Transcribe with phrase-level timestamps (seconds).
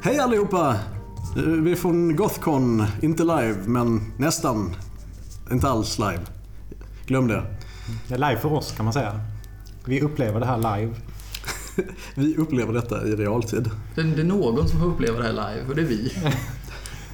[0.00, 0.80] Hej allihopa!
[1.36, 4.76] Vi är från Gothcon, inte live, men nästan.
[5.52, 6.20] Inte alls live.
[7.06, 7.42] Glöm det.
[8.08, 9.20] Det är live för oss kan man säga.
[9.84, 10.94] Vi upplever det här live.
[12.14, 13.70] Vi upplever detta i realtid.
[13.94, 16.12] Det det är någon som får uppleva det här live och det är vi.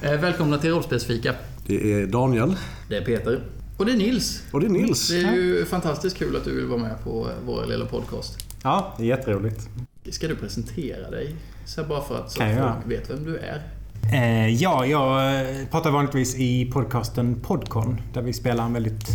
[0.01, 1.35] Välkomna till Rollspelsfika.
[1.67, 2.55] Det är Daniel
[2.89, 3.43] Det är Peter.
[3.77, 4.43] Och det är Nils.
[4.51, 5.07] och det är Nils.
[5.09, 8.37] Det är ju fantastiskt kul att du vill vara med på vår lilla podcast.
[8.63, 9.69] Ja, det är jätteroligt.
[10.11, 11.35] Ska du presentera dig?
[11.65, 13.61] Så bara för att så Kan jag folk vet vem du är.
[14.13, 18.01] Eh, ja, jag eh, pratar vanligtvis i podcasten Podcon.
[18.13, 19.07] Där vi spelar en väldigt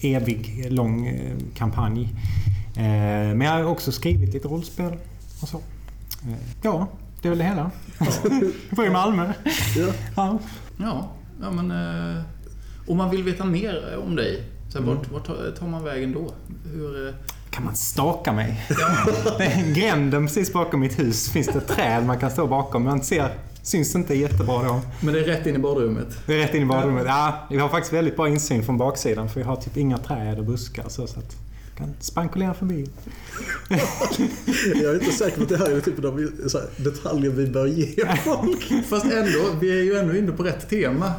[0.00, 2.02] evig, lång eh, kampanj.
[2.76, 2.82] Eh,
[3.34, 4.92] men jag har också skrivit lite rollspel
[5.42, 5.56] och så.
[6.22, 6.88] Eh, ja,
[7.22, 7.70] det är väl det hela.
[8.68, 9.32] Jag bor i Malmö.
[9.76, 9.92] Ja.
[10.16, 10.38] Ja.
[10.78, 11.70] Ja, ja men...
[11.70, 12.22] Eh,
[12.86, 16.12] om man vill veta mer om dig, så här, vart, vart tar- tar man vägen
[16.12, 16.32] då?
[16.74, 17.14] Hur...
[17.54, 18.66] Kan man staka mig?
[19.38, 21.28] Det är gränden precis bakom mitt hus.
[21.28, 22.84] Finns det ett träd man kan stå bakom.
[22.84, 23.28] Man ser,
[23.62, 24.80] syns inte jättebra då.
[25.00, 26.08] Men det är rätt in i badrummet.
[26.26, 27.04] Det är rätt in i badrummet.
[27.06, 30.38] Ja, vi har faktiskt väldigt bra insyn från baksidan för vi har typ inga träd
[30.38, 31.36] och buskar så, så att
[31.68, 32.90] jag kan spankulera förbi.
[34.74, 36.30] Jag är inte säker på att det här är typen av
[36.76, 38.72] detaljer vi bör ge folk.
[38.88, 41.12] Fast ändå, vi är ju ändå inne på rätt tema.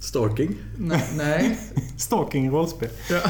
[0.00, 0.56] Stalking.
[0.78, 1.58] Nej, nej.
[1.96, 2.88] Stalking i rollspel.
[3.10, 3.20] Ja.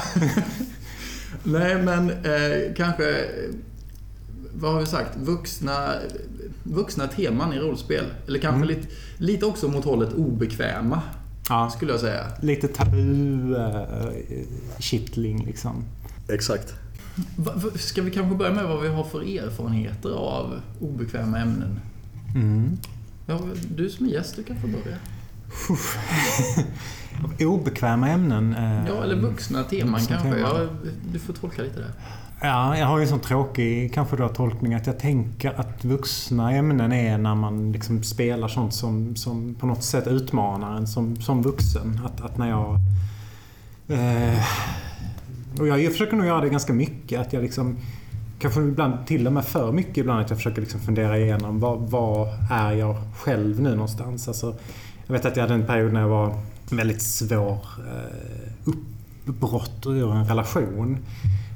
[1.45, 3.25] Nej, men eh, kanske...
[4.55, 5.17] Vad har vi sagt?
[5.17, 5.95] Vuxna,
[6.63, 8.05] vuxna teman i rollspel.
[8.27, 11.03] Eller kanske lite, lite också mot hållet obekväma,
[11.49, 12.27] Ja, skulle jag säga.
[12.43, 14.09] lite tabu äh,
[14.79, 15.85] kittling liksom.
[16.29, 16.75] Exakt.
[17.37, 21.81] Va, ska vi kanske börja med vad vi har för erfarenheter av obekväma ämnen?
[22.35, 22.79] Mm.
[23.27, 23.41] Ja,
[23.77, 24.97] du som är gäst, du kan få börja.
[27.41, 28.55] Obekväma ämnen.
[28.55, 30.35] eh, Ja, eller vuxna teman vuxna kanske.
[30.35, 30.69] teman.
[30.85, 31.91] Ja, du får tolka lite där.
[32.43, 36.53] Ja, jag har ju en sån tråkig kanske då tolkning att jag tänker att vuxna
[36.53, 41.17] ämnen är när man liksom spelar sånt som, som på något sätt utmanar en som,
[41.21, 42.01] som vuxen.
[42.05, 42.79] Att, att när jag...
[43.89, 44.43] Eh,
[45.61, 47.21] och jag försöker nog göra det ganska mycket.
[47.21, 47.77] Att jag liksom...
[48.39, 51.79] Kanske ibland till och med för mycket ibland att jag försöker liksom fundera igenom vad,
[51.81, 54.29] vad är jag själv nu någonstans?
[54.29, 54.55] Alltså,
[55.07, 56.35] jag vet att jag hade en period när jag var
[56.73, 58.73] väldigt svår eh,
[59.25, 60.99] uppbrott ur en relation.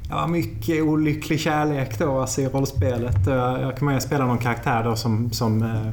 [0.08, 3.26] Jag var mycket olycklig kärlek då alltså i rollspelet.
[3.26, 5.30] Jag, jag kommer ihåg att spela någon karaktär då som...
[5.30, 5.92] som eh,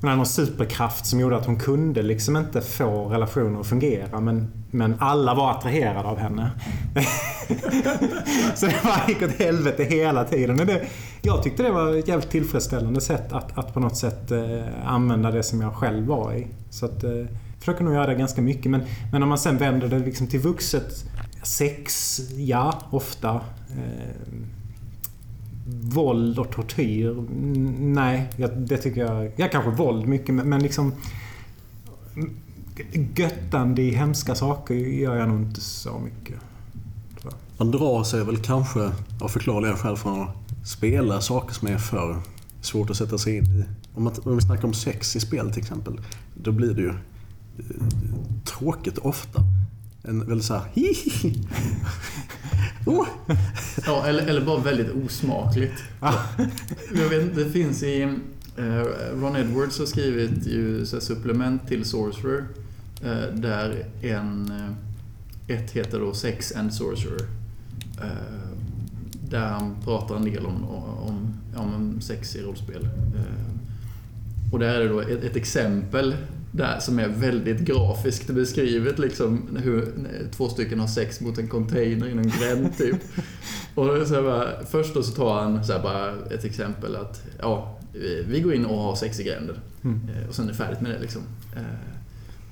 [0.00, 4.20] hon hade någon superkraft som gjorde att hon kunde liksom inte få relationer att fungera
[4.20, 6.50] men, men alla var attraherade av henne.
[8.54, 10.56] Så det bara gick åt helvete hela tiden.
[10.56, 10.86] Men det,
[11.22, 15.30] jag tyckte det var ett jävligt tillfredsställande sätt att, att på något sätt eh, använda
[15.30, 16.46] det som jag själv var i.
[16.70, 17.10] Så att, eh,
[17.60, 18.70] försöker nog göra det ganska mycket.
[18.70, 18.82] Men,
[19.12, 21.04] men om man sen vänder det liksom till vuxet.
[21.42, 23.40] Sex, ja, ofta.
[23.70, 24.32] Eh,
[25.82, 27.26] våld och tortyr,
[27.78, 28.30] nej.
[28.36, 29.32] Jag, det tycker jag...
[29.36, 30.92] Ja, kanske våld mycket, men, men liksom...
[33.14, 36.36] Göttande i hemska saker gör jag nog inte så mycket.
[37.56, 42.16] Man drar sig väl kanske av förklarliga skäl från att spela saker som är för
[42.60, 43.64] svårt att sätta sig in i.
[43.94, 46.00] Om, man, om vi snackar om sex i spel till exempel,
[46.34, 46.92] då blir det ju
[48.44, 49.42] tråkigt ofta.
[50.02, 51.48] En väldigt såhär hihihi.
[52.86, 53.06] Oh.
[53.86, 55.82] Ja, eller, eller bara väldigt osmakligt.
[56.94, 58.02] Jag vet, det finns i...
[58.56, 58.82] Eh,
[59.14, 62.44] Ron Edwards har skrivit ju så supplement till Sorcerer.
[63.04, 64.50] Eh, där en...
[64.50, 67.22] Eh, ett heter då Sex and Sorcerer.
[68.02, 68.50] Eh,
[69.30, 72.88] där han pratar en del om, om, om sex i rollspel.
[74.52, 76.14] Och där är det då ett, ett exempel
[76.52, 79.92] där som är väldigt grafiskt beskrivet liksom hur
[80.32, 82.96] två stycken har sex mot en container i en gränd typ.
[83.74, 87.78] Och så bara, först då så tar han så bara ett exempel att ja,
[88.26, 89.56] vi går in och har sex i gränden.
[89.84, 90.00] Mm.
[90.08, 91.22] Eh, Och sen är det färdigt med det liksom.
[91.56, 91.62] Eh,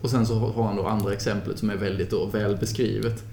[0.02, 3.24] Och sen så har han då andra exemplet som är väldigt då väl beskrivet.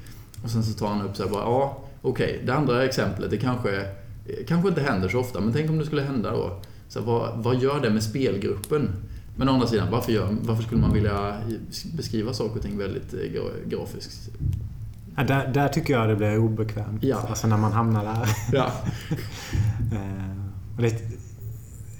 [0.43, 3.37] Och sen så tar han upp så här bara, ja okej, det andra exemplet det
[3.37, 6.61] kanske, eh, kanske inte händer så ofta, men tänk om det skulle hända då.
[6.89, 8.89] Så här, vad, vad gör det med spelgruppen?
[9.35, 11.33] Men å andra sidan, varför, gör, varför skulle man vilja
[11.97, 14.29] beskriva saker och ting väldigt eh, gra- grafiskt?
[15.17, 17.03] Ja, där, där tycker jag det blir obekvämt.
[17.03, 17.17] Ja.
[17.29, 18.29] Alltså när man hamnar där.
[18.51, 18.71] Ja.
[19.93, 20.95] Eh, och det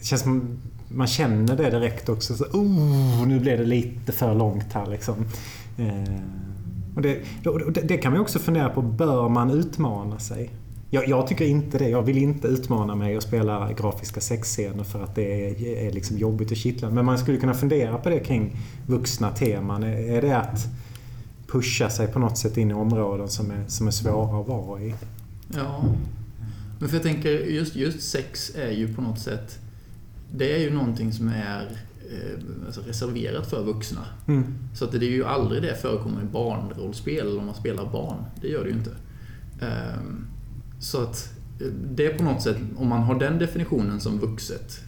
[0.01, 2.35] känns som man känner det direkt också.
[2.35, 5.15] Så, oh, nu blev det lite för långt här liksom.
[5.77, 6.13] Eh,
[6.95, 8.81] och det, och det, det kan man också fundera på.
[8.81, 10.49] Bör man utmana sig?
[10.89, 11.89] Jag, jag tycker inte det.
[11.89, 16.17] Jag vill inte utmana mig och spela grafiska sexscener för att det är, är liksom
[16.17, 16.95] jobbigt och kittlande.
[16.95, 19.83] Men man skulle kunna fundera på det kring vuxna teman.
[19.83, 20.67] Är, är det att
[21.47, 24.81] pusha sig på något sätt in i områden som är, som är svåra att vara
[24.81, 24.93] i?
[25.55, 25.83] Ja.
[26.79, 29.59] Men för jag tänker, just, just sex är ju på något sätt...
[30.31, 31.61] Det är ju någonting som är
[32.11, 34.05] eh, alltså reserverat för vuxna.
[34.27, 34.43] Mm.
[34.73, 38.25] Så att det är ju aldrig det förekommer i barnrollspel om man spelar barn.
[38.41, 38.91] Det gör det ju inte.
[39.61, 40.27] Ehm,
[40.91, 41.29] Så att
[41.61, 44.79] eh, det är på något sätt, om man har den definitionen som vuxet,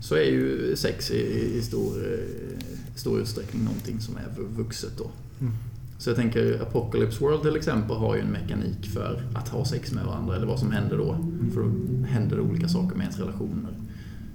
[0.00, 2.64] så är ju sex i, stor, eh,
[2.94, 5.10] stor utsträckning någonting som är vu- vuxet då.
[5.40, 5.52] Mm.
[5.98, 9.92] Så jag tänker Apocalypse World till exempel har ju en mekanik för att ha sex
[9.92, 11.16] med varandra, eller vad som händer då.
[11.54, 11.70] För då
[12.06, 13.72] händer det olika saker med ens relationer.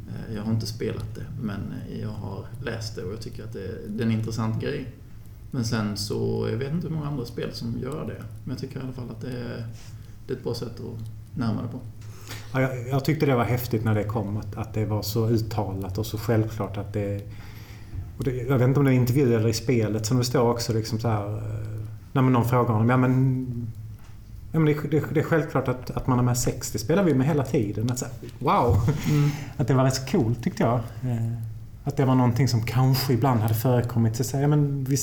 [0.10, 1.60] Eh, Jag har inte spelat det, men
[2.02, 4.92] jag har läst det och jag tycker att det, det är en intressant grej.
[5.52, 8.24] Men sen så, jag vet inte hur många andra spel som gör det.
[8.44, 9.66] Men jag tycker i alla fall att det är,
[10.30, 11.80] det är ett bra sätt att närma det på.
[12.54, 14.38] Ja, jag, jag tyckte det var häftigt när det kom.
[14.38, 17.22] Att, att det var så uttalat och så självklart att det...
[18.20, 20.74] Det jag vet inte om det är intervju eller i spelet som det står också
[20.74, 21.38] liksom så här...
[21.38, 21.44] eh,
[22.14, 22.90] När någon frågar honom.
[22.90, 23.72] Ja men...
[24.52, 26.72] Ja, men det, det, det är självklart att, att man har med sex.
[26.72, 27.92] Det spelar vi med hela tiden.
[27.92, 28.78] Att så här, wow!
[29.58, 30.76] Att det var rätt coolt tyckte jag.
[31.12, 31.32] Eh,
[31.84, 34.16] Att det var någonting som kanske ibland hade förekommit.
[34.16, 34.98] Så säga, men vi,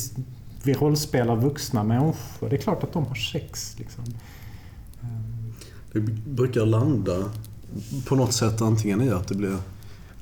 [0.62, 2.48] vi rollspelar vuxna människor.
[2.50, 3.76] Det är klart att de har sex.
[3.78, 4.04] Liksom.
[5.96, 7.30] Det brukar landa
[8.06, 9.56] på något sätt antingen i att det blir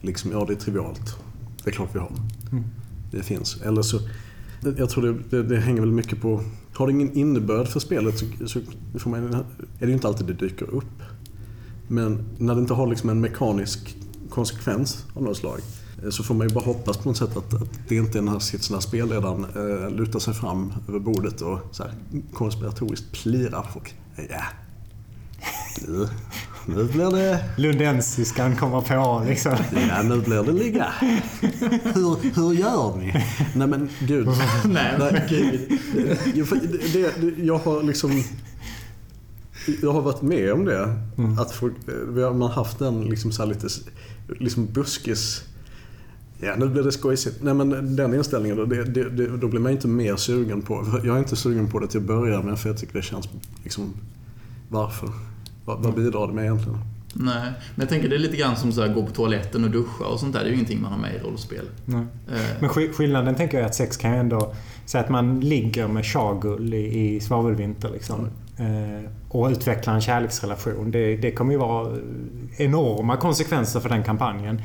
[0.01, 1.17] liksom, ja det är trivialt.
[1.65, 2.13] Det är klart vi har.
[2.53, 2.65] Mm.
[3.11, 3.63] Det finns.
[3.63, 4.01] Eller så,
[4.79, 6.41] jag tror det, det, det hänger väl mycket på,
[6.75, 8.61] har det ingen innebörd för spelet så, så
[8.99, 9.45] får man, är
[9.79, 11.03] det ju inte alltid det dyker upp.
[11.89, 13.97] Men när det inte har liksom en mekanisk
[14.31, 15.61] konsekvens av något slag
[16.11, 18.29] så får man ju bara hoppas på något sätt att, att det inte är den
[18.29, 21.93] här sitsen där spelledaren eh, lutar sig fram över bordet och så här,
[22.33, 23.95] konspiratoriskt plirar folk.
[24.17, 24.43] Ja,
[25.89, 26.09] nu,
[26.67, 27.45] nu blir det...
[27.57, 29.57] Lundensiskan kommer på liksom.
[29.89, 30.93] Ja, nu blir det ligga.
[31.95, 33.25] Hur, hur gör ni?
[33.55, 34.29] Nej men gud.
[34.65, 35.81] Nej, men gud.
[36.93, 38.23] Det, det, jag har liksom...
[39.83, 40.97] Jag har varit med om det.
[41.39, 41.75] Att folk,
[42.09, 43.69] vi har, man har haft den liksom så här lite
[44.39, 45.43] liksom buskis...
[46.41, 47.43] Ja, nu blir det skojsigt.
[47.43, 51.01] Nej men den inställningen, då, det, det, då blir man inte mer sugen på.
[51.05, 53.29] Jag är inte sugen på det till att börja med för jag tycker det känns
[53.63, 53.95] liksom...
[54.69, 55.11] Varför?
[55.65, 56.79] Vad, vad bidrar det med egentligen?
[57.17, 57.43] Nej,
[57.75, 60.05] men jag tänker det är lite grann som så här, gå på toaletten och duscha
[60.05, 60.41] och sånt där.
[60.41, 61.65] Det är ju ingenting man har med i rollspel.
[61.85, 62.05] Nej.
[62.33, 64.55] Eh, Men skill- skillnaden tänker jag är att sex kan ju ändå...
[64.87, 68.29] säga att man ligger med Shagull i, i svavelvinter liksom.
[68.57, 70.91] Eh, och utvecklar en kärleksrelation.
[70.91, 71.97] Det, det kommer ju vara
[72.57, 74.63] enorma konsekvenser för den kampanjen.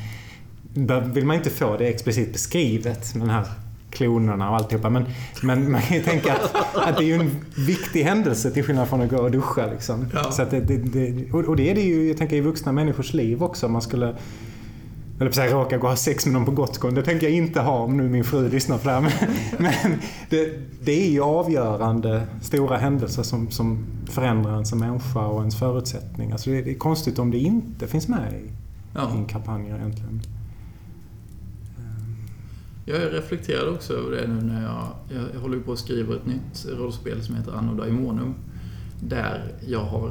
[0.74, 3.46] Där vill man inte få det explicit beskrivet med den här
[3.92, 4.90] klonerna och alltihopa.
[4.90, 5.06] Men,
[5.44, 8.88] men man kan ju tänka att, att det är ju en viktig händelse till skillnad
[8.88, 9.66] från att gå och duscha.
[9.66, 10.06] Liksom.
[10.14, 10.32] Ja.
[10.32, 13.44] Så det, det, det, och det är det ju, jag tänker, i vuxna människors liv
[13.44, 13.66] också.
[13.66, 14.16] Om man skulle
[15.20, 16.96] eller säga råka gå och ha sex med någon på Gottsgården.
[16.96, 19.02] Det tänker jag inte ha om nu min fru lyssnar på det här.
[19.02, 19.12] Men,
[19.58, 20.00] men
[20.30, 25.60] det, det är ju avgörande stora händelser som, som förändrar en som människa och ens
[25.60, 26.38] förutsättningar.
[26.38, 28.50] Så det, det är konstigt om det inte finns med i, i
[28.94, 29.12] ja.
[29.12, 30.22] en kampanj egentligen.
[32.90, 36.26] Jag reflekterade också över det nu när jag, jag, jag håller på att skriva ett
[36.26, 38.36] nytt rollspel som heter Anno Daimonum.
[39.02, 40.08] Där jag har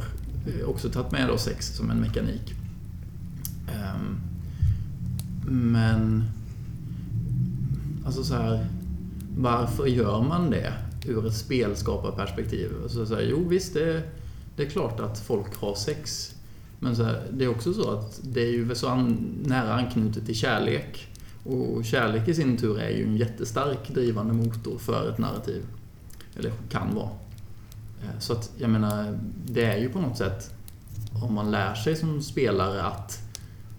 [0.47, 2.55] eh, också tagit med då sex som en mekanik.
[3.69, 4.21] Ehm,
[5.73, 6.25] men...
[8.07, 8.67] Alltså så här...
[9.39, 10.73] Varför gör man det
[11.07, 12.71] ur ett spelskaparperspektiv?
[12.83, 14.03] Alltså så här, jo visst, det,
[14.57, 16.35] det är klart att folk har sex.
[16.79, 20.27] Men så här, det är också så att det är ju så an, nära anknutet
[20.27, 21.09] till kärlek.
[21.45, 25.63] Och kärlek i sin tur är ju en jättestark drivande motor för ett narrativ.
[26.39, 27.09] Eller kan vara.
[28.03, 30.51] Eh, Så att, jag menar, det är ju på något sätt,
[31.25, 33.19] om man lär sig som spelare att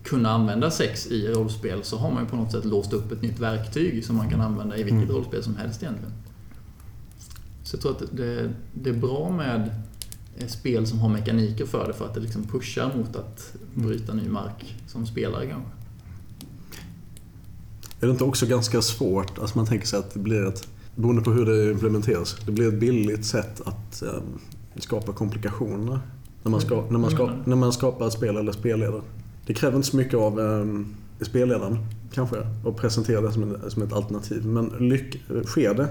[0.03, 3.21] kunna använda sex i rollspel så har man ju på något sätt låst upp ett
[3.21, 5.15] nytt verktyg som man kan använda i vilket Mm.
[5.15, 6.13] rollspel som helst egentligen.
[7.63, 9.69] Så jag tror att det, det är bra med
[10.37, 14.13] eh, spel som har mekaniker för det för att det liksom pushar mot att bryta
[14.13, 15.71] ny mark som spelare kanske.
[18.01, 21.21] Är det inte också ganska svårt, alltså man tänker sig att det blir ett, beroende
[21.21, 24.19] på hur det implementeras, det blir ett billigt sätt att eh,
[24.75, 25.99] skapa komplikationer
[26.43, 29.01] när man, ska, när, man ska, när man skapar ett spel eller spelledare.
[29.45, 30.65] Det kräver inte så mycket av eh,
[31.25, 31.77] spelledaren
[32.13, 34.45] kanske, att presentera det som, en, som ett alternativ.
[34.45, 35.87] Men lyck, sker det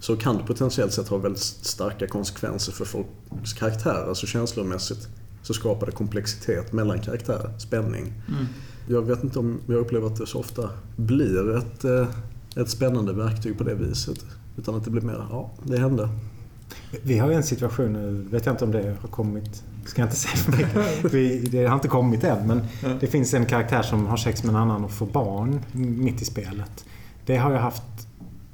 [0.00, 4.08] så kan det potentiellt sett ha väldigt starka konsekvenser för folks karaktärer.
[4.08, 5.08] Alltså känslomässigt
[5.42, 8.12] så skapar det komplexitet mellan karaktärer, spänning.
[8.28, 8.46] Mm.
[8.86, 12.08] Jag vet inte om jag upplever att det så ofta blir ett, eh,
[12.56, 14.24] ett spännande verktyg på det viset.
[14.56, 16.08] Utan att det blir mer, ja, det hände.
[17.02, 20.06] Vi har ju en situation nu, vet jag inte om det har kommit, ska jag
[20.06, 21.14] inte säga för mycket.
[21.14, 22.60] Vi, det har inte kommit än, men
[23.00, 26.24] det finns en karaktär som har sex med en annan och får barn mitt i
[26.24, 26.84] spelet.
[27.26, 27.82] Det har ju haft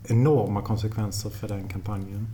[0.04, 2.26] enorma konsekvenser för den kampanjen.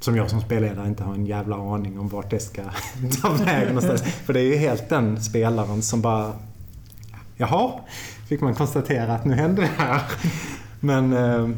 [0.00, 2.62] Som jag som spelledare inte har en jävla aning om vart det ska
[3.22, 4.02] ta vägen någonstans.
[4.02, 6.32] För det är ju helt den spelaren som bara...
[7.36, 7.72] Jaha,
[8.28, 10.02] fick man konstatera att nu hände det här.
[10.80, 11.48] Men, eh,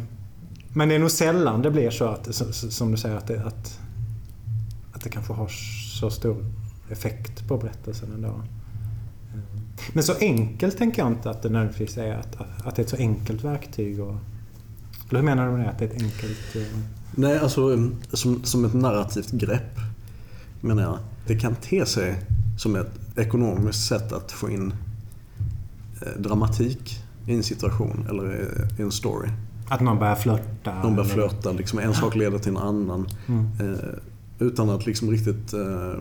[0.73, 3.81] men det är nog sällan det blir så att, som du säger, att det, att,
[4.93, 5.49] att det kanske har
[6.01, 6.45] så stor
[6.91, 8.29] effekt på berättelsen ändå.
[8.29, 9.41] Eh,
[9.93, 12.85] men så enkelt tänker jag inte att det nödvändigtvis är att, att, att det är
[12.85, 14.01] ett så enkelt verktyg.
[14.01, 14.15] Och,
[15.11, 15.71] eller hur menar du med det?
[15.71, 16.57] Att det är ett enkelt...
[16.57, 19.79] Eh, eh, Nej, alltså em, som, som ett narrativt grepp
[20.61, 20.99] menar jag.
[21.27, 22.15] Det kan te sig
[22.59, 24.75] som ett ekonomiskt sätt att få in
[26.03, 29.29] eh, dramatik i en situation eller i- i en story.
[29.69, 30.75] Att någon börjar flörta.
[30.83, 33.07] Någon börjar eller- flörta, liksom en sak leder till en annan.
[33.29, 33.47] Mm.
[33.61, 33.79] Eh,
[34.39, 35.53] utan att liksom riktigt...
[35.53, 35.95] Eh,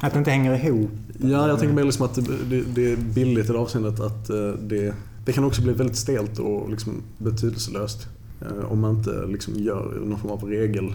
[0.00, 0.90] Att det inte hänger ihop.
[1.18, 4.30] ja, jag tänker mer liksom att det, det, det är billigt i det avseendet att
[4.30, 8.08] eh, det, det kan också bli väldigt stelt och liksom betydelselöst.
[8.44, 10.94] Eh, om man inte liksom gör någon form av regel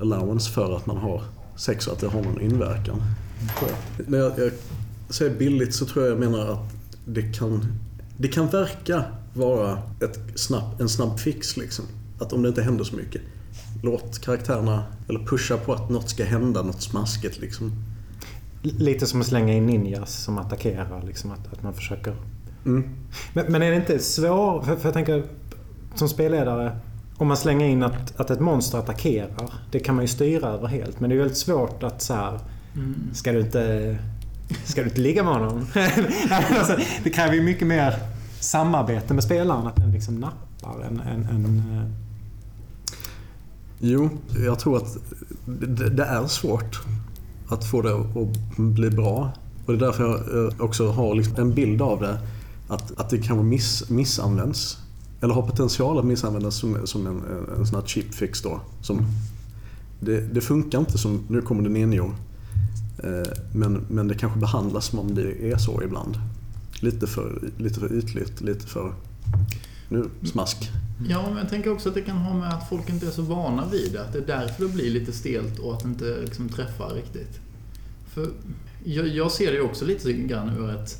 [0.00, 1.22] allowance för att man har
[1.56, 3.02] sex och att det har någon inverkan.
[3.60, 4.08] jag.
[4.08, 4.52] När jag, jag
[5.08, 6.74] säger billigt så tror jag jag menar att
[7.06, 7.66] det kan,
[8.16, 11.56] det kan verka vara ett snabb, en snabb fix.
[11.56, 11.84] Liksom.
[12.18, 13.22] Att om det inte händer så mycket,
[13.82, 17.40] låt karaktärerna, eller pusha på att något ska hända, något smaskigt.
[17.40, 17.72] Liksom.
[18.62, 21.02] Lite som att slänga in ninjas som attackerar.
[21.06, 22.16] Liksom att, att man försöker...
[22.66, 22.90] Mm.
[23.32, 24.64] Men, men är det inte svårt...
[24.64, 25.24] För, för jag tänker,
[25.98, 26.76] som spelledare,
[27.16, 30.66] om man slänger in att, att ett monster attackerar, det kan man ju styra över
[30.68, 31.00] helt.
[31.00, 32.38] Men det är väldigt svårt att så här,
[32.76, 32.94] Mm.
[33.12, 33.96] ska du inte...
[34.64, 35.66] Ska du inte ligga med honom?
[36.30, 37.94] alltså, det kräver ju mycket mer
[38.40, 41.00] samarbete med spelaren, att den liksom nappar en...
[41.00, 41.90] en, en eh,
[43.78, 44.10] Jo,
[44.44, 44.96] jag tror att
[45.46, 46.82] det, det är svårt
[47.48, 49.32] att få det att bli bra.
[49.66, 52.18] Och det är därför jag eh, också har liksom en bild av det.
[52.68, 54.78] Att, att det kan miss, missanvänds.
[55.24, 57.22] Eller har potential att missanvändas som, som en,
[57.58, 58.60] en sån här cheap fix då.
[58.82, 59.06] Som,
[60.00, 62.12] det, det funkar inte som, nu kommer det Nenio.
[63.02, 66.16] Eh, Men, men det kanske behandlas som om det är så ibland.
[66.80, 68.94] Lite för, lite för ytligt, lite för...
[69.88, 70.70] Nu, smask.
[71.08, 73.22] Ja, men jag tänker också att det kan ha med att folk inte är så
[73.22, 74.02] vana vid det.
[74.02, 77.40] Att det är därför det blir lite stelt och att det inte liksom träffar riktigt.
[78.14, 78.30] För
[78.84, 80.98] jag, jag ser det ju också lite grann ur ett,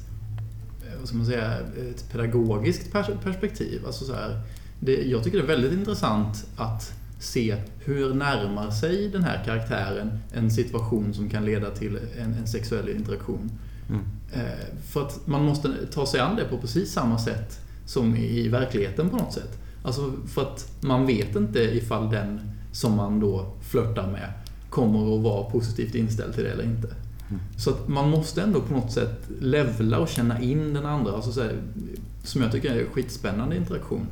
[1.07, 1.59] ska man säga,
[1.91, 3.83] ett pedagogiskt pers- perspektiv.
[3.87, 4.41] Alltså så här,
[4.81, 10.19] det, jag tycker det är väldigt intressant att se hur närmar sig den här karaktären
[10.33, 13.51] en situation som kan leda till en, en sexuell interaktion.
[13.89, 14.01] mm.
[14.33, 18.49] Eh, För att man måste ta sig an det på precis samma sätt som i
[18.49, 19.59] verkligheten på något sätt.
[19.83, 22.41] Alltså för att man vet inte ifall den
[22.73, 24.33] som man då flörtar med
[24.71, 26.89] kommer att vara positivt inställd till det eller inte.
[27.57, 31.13] Så att man måste ändå på något sätt levla och känna in den andra.
[31.13, 31.57] Alltså så här,
[32.25, 34.07] som jag tycker är en skitspännande interaktion.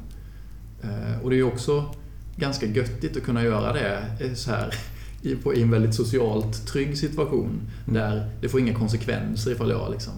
[0.82, 1.94] Eh, Och det är ju också
[2.36, 4.74] ganska göttigt att kunna göra det eh, så här
[5.22, 7.60] i, en väldigt socialt trygg situation.
[7.86, 10.12] Där det får inga konsekvenser ifall jag liksom,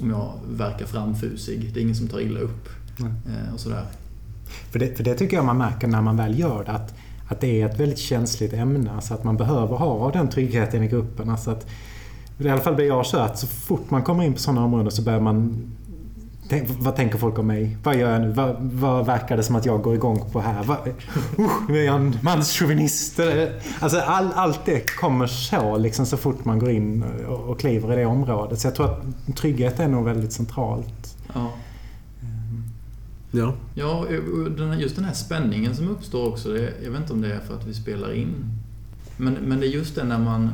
[0.00, 1.70] om jag verkar framfusig.
[1.74, 2.68] Det är ingen som tar illa upp.
[2.98, 3.10] Nej.
[3.28, 3.84] Eh, Och sådär.
[4.70, 6.70] För det, för det tycker jag man märker när man väl gör det.
[6.70, 6.94] Att,
[7.28, 8.90] att det är ett väldigt känsligt ämne.
[8.90, 11.30] Alltså att man behöver ha den tryggheten i gruppen.
[11.30, 11.66] Alltså att,
[12.40, 14.90] I alla fall blir jag så att så fort man kommer in på sådana områden
[14.90, 15.56] så börjar man...
[16.48, 17.76] Tänk, vad tänker folk om mig?
[17.82, 18.32] Vad gör jag nu?
[18.32, 20.64] Vad, vad verkar det som att jag går igång på här?
[20.64, 23.20] Vad, uh, är jag en manschauvinist?
[23.80, 27.92] Alltså all, allt det kommer så liksom så fort man går in och, och kliver
[27.92, 28.58] i det området.
[28.58, 31.16] Så jag tror att trygghet är nog väldigt centralt.
[31.34, 31.52] Ja.
[33.32, 33.54] Ja.
[33.74, 36.48] Ja, här- just den här spänningen som uppstår också.
[36.52, 38.28] Det, jag vet inte om det är för att vi spelar in.
[39.16, 40.50] Men, men det är just det när man,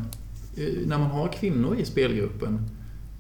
[0.87, 2.71] när man har kvinnor i spelgruppen.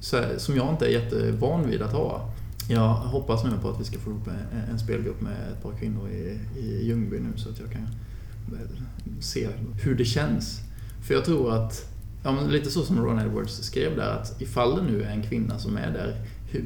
[0.00, 2.32] Så, som jag inte är jättevan vid att ha.
[2.68, 5.72] Jag hoppas nu på att vi ska få ihop en, en spelgrupp med ett par
[5.72, 9.48] kvinnor i, i Ljungby nu så att jag kan eh, se
[9.82, 10.60] hur det känns.
[11.06, 11.92] För jag tror att,
[12.24, 15.58] ja, lite så som Ron Edwards skrev där, att ifall det nu är en kvinna
[15.58, 16.14] som är där,
[16.50, 16.64] hur,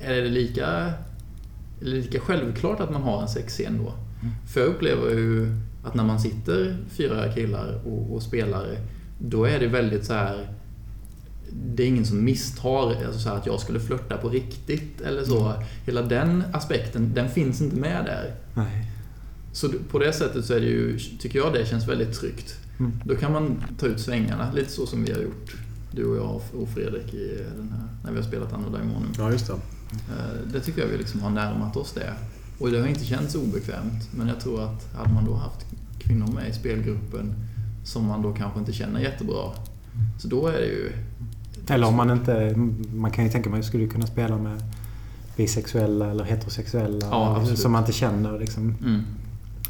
[0.00, 0.94] är det lika, är
[1.80, 3.92] det lika självklart att man har en sexscen då?
[4.46, 8.78] För jag upplever ju att när man sitter fyra killar och, och spelar,
[9.18, 10.48] då är det väldigt så här
[11.56, 15.52] det är ingen som misstar alltså att jag skulle flörta på riktigt eller så.
[15.86, 18.34] Hela den aspekten, den finns inte med där.
[18.54, 18.90] Nej.
[19.52, 22.56] Så på det sättet så är det ju, tycker jag det känns väldigt tryggt.
[22.78, 22.92] Mm.
[23.04, 25.56] Då kan man ta ut svängarna, lite så som vi har gjort.
[25.90, 29.08] Du och jag och Fredrik i den här, när vi har spelat Anno Daimonen.
[29.18, 29.52] Ja, just det.
[29.52, 32.14] Eh, Det tycker jag vi liksom har närmat oss det.
[32.58, 34.08] Och det har inte känts obekvämt.
[34.16, 35.66] Men jag tror att hade man då haft
[35.98, 37.34] kvinnor med i spelgruppen
[37.84, 39.50] som man då kanske inte känner jättebra.
[40.18, 40.92] Så då är det ju...
[41.68, 42.54] Eller om man inte...
[42.94, 44.62] Man kan ju tänka att skulle kunna spela med
[45.36, 47.58] bisexuella eller heterosexuella Ja, absolut.
[47.58, 48.38] som man inte känner.
[48.38, 49.02] Liksom, Mm.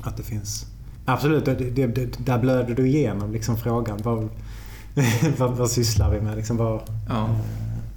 [0.02, 0.66] att det finns...
[1.04, 3.98] Absolut, det, det, det, där blöder du igenom liksom, frågan.
[4.02, 4.28] Vad,
[5.38, 6.36] vad, vad sysslar vi med?
[6.36, 7.28] Liksom, vad, Ja.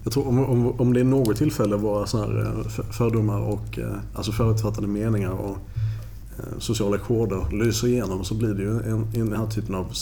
[0.04, 3.40] Jag tror om, om, om det är något tillfälle var såna här eh, för- fördomar
[3.40, 5.58] och eh, alltså förutfattade meningar och eh,
[6.40, 9.94] Eh, sociala koder lyser igenom så blir det ju en, en den här typen av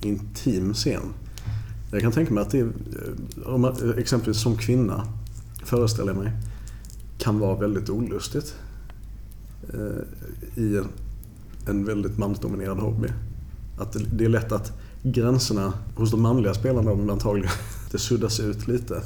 [0.00, 1.02] intim scen.
[1.90, 2.68] Jag kan tänka mig att det, eh,
[3.46, 5.06] om man, eh, exempelvis som kvinna,
[5.64, 6.32] föreställer jag mig,
[7.18, 8.54] kan vara väldigt olustigt
[9.74, 10.88] eh, i en,
[11.66, 13.08] en väldigt mansdominerad hobby.
[13.78, 17.50] Att det, det är lätt att gränserna hos de manliga spelarna antagligen
[17.90, 19.02] det suddas ut lite.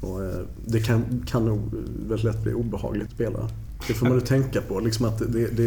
[0.00, 1.60] Och eh, det kan, kan nog
[2.08, 3.48] väldigt lätt bli obehagligt att spela.
[3.86, 4.80] Det får man ju tänka på.
[4.80, 5.62] Liksom att det, det,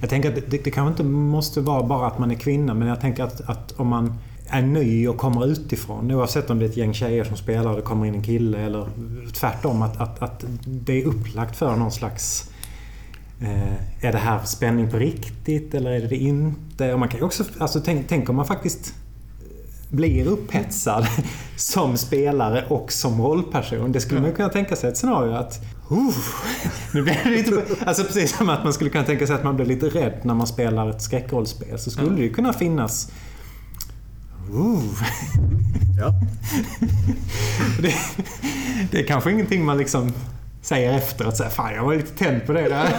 [0.00, 2.88] Jag tänker att det, det kanske inte måste vara bara att man är kvinna, men
[2.88, 4.14] jag tänker att, att om man
[4.46, 7.76] är ny och kommer utifrån, oavsett om det är ett gäng tjejer som spelar och
[7.76, 8.88] det kommer in en kille eller
[9.32, 12.50] tvärtom, att, att, att det är upplagt för någon slags...
[13.40, 16.92] Eh, är det här spänning på riktigt eller är det det inte?
[16.92, 18.94] Och man kan ju också, alltså, tänk, tänk om man faktiskt
[19.88, 21.06] blir upphetsad
[21.56, 23.92] som spelare och som rollperson.
[23.92, 25.60] Det skulle man kunna tänka sig ett scenario att
[25.90, 26.14] Uh,
[26.92, 29.56] nu blir det lite, alltså precis som att man skulle kunna tänka sig att man
[29.56, 31.78] blir lite rädd när man spelar ett skräckrollspel.
[31.78, 33.12] Så skulle det ju kunna finnas...
[34.54, 34.80] Uh,
[36.00, 36.14] ja.
[37.82, 37.94] det,
[38.90, 40.12] det är kanske ingenting man liksom
[40.64, 41.36] säger efteråt.
[41.36, 42.94] Så här, Fan, jag var lite tänd på det där.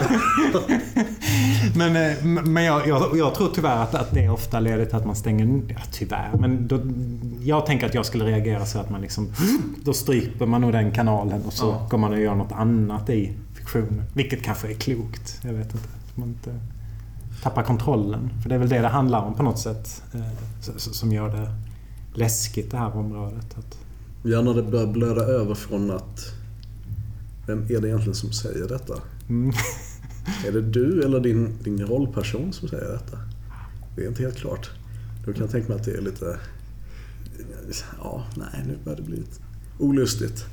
[1.76, 5.06] men eh, men jag, jag, jag tror tyvärr att, att det ofta leder till att
[5.06, 5.62] man stänger...
[5.68, 6.32] Ja, tyvärr.
[6.40, 6.80] Men då,
[7.42, 9.34] jag tänker att jag skulle reagera så att man liksom...
[9.84, 11.88] Då stryper man nog den kanalen och så Ja.
[11.90, 14.04] går man och gör något annat i fiktionen.
[14.14, 15.40] Vilket kanske är klokt.
[15.42, 15.88] Jag vet inte.
[16.16, 16.60] Man inte
[17.44, 18.30] tappar kontrollen.
[18.42, 20.04] För det är väl det det handlar om på något sätt.
[20.14, 21.50] eh, Som gör det
[22.20, 23.58] läskigt det här området.
[23.58, 23.78] Att,
[24.24, 26.20] ja, när det börjar blöda över från att
[27.48, 29.02] vem är det egentligen som säger detta?
[29.30, 29.54] mm.
[30.48, 33.18] Är det du eller din, din rollperson som säger detta?
[33.96, 34.70] Det är inte helt klart.
[35.26, 36.40] Då kan jag tänka mig att det är lite...
[38.00, 39.42] Ja, nej, nu börjar det bli lite
[39.80, 40.46] olustigt.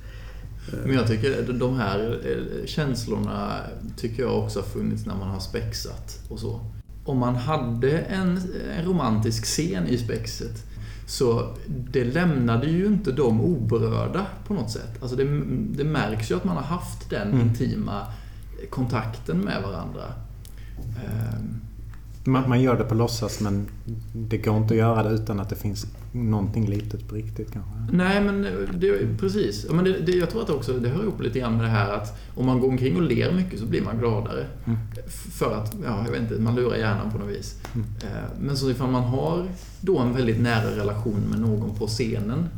[0.85, 3.61] Men jag tycker de här eh, känslorna
[3.97, 6.61] tycker jag också har funnits när man har spexat och så.
[7.05, 8.41] Om man hade en,
[8.77, 10.65] en romantisk scen i spexet
[11.13, 15.03] så det lämnade ju inte dem oberörda på något sätt.
[15.03, 15.25] Alltså det,
[15.77, 17.41] det märks ju att man har haft den Mm.
[17.41, 18.07] intima
[18.71, 20.03] kontakten med varandra.
[20.79, 21.61] Ehm,
[22.25, 23.67] Man, man gör det på låtsas men
[24.13, 27.71] det går inte att göra det utan att det finns någonting litet på riktigt kanske.
[27.93, 28.43] Nej, men
[28.75, 29.67] det, precis.
[29.71, 31.71] Men det, det, jag tror att det också det hör ihop lite grann med det
[31.71, 34.47] här att om man går omkring och ler mycket så blir man gladare.
[34.65, 34.79] Mm.
[35.33, 37.61] För att, ja, jag vet inte, man lurar hjärnan på något vis.
[37.75, 37.87] Mm.
[38.03, 39.47] Eh, Men så ifall man har
[39.81, 42.49] då en väldigt nära relation med någon på scenen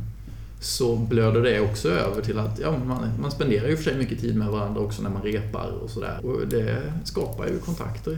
[0.65, 4.19] så blöder det också över till att ja, man, man spenderar ju för sig mycket
[4.19, 6.19] tid med varandra också när man repar och sådär.
[6.23, 8.17] Och det skapar ju kontakter.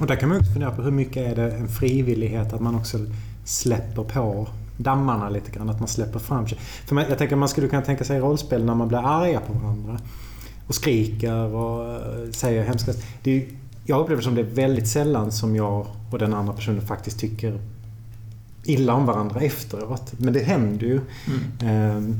[0.00, 2.74] Och där kan man också fundera på hur mycket är det en frivillighet att man
[2.74, 2.98] också
[3.44, 5.70] släpper på dammarna lite grann.
[5.70, 6.58] Att man släpper fram sig.
[6.58, 9.52] För man, jag tänker man skulle kunna tänka sig rollspel när man blir arga på
[9.52, 9.98] varandra.
[10.66, 12.92] Och skriker och eh, säger hemska...
[13.22, 13.48] Det är,
[13.86, 17.60] jag upplever som det är väldigt sällan som jag och den andra personen faktiskt tycker
[18.68, 20.12] illa om varandra efteråt.
[20.16, 21.00] Men det händer ju.
[21.26, 21.40] Mm.
[21.60, 22.16] Ehm,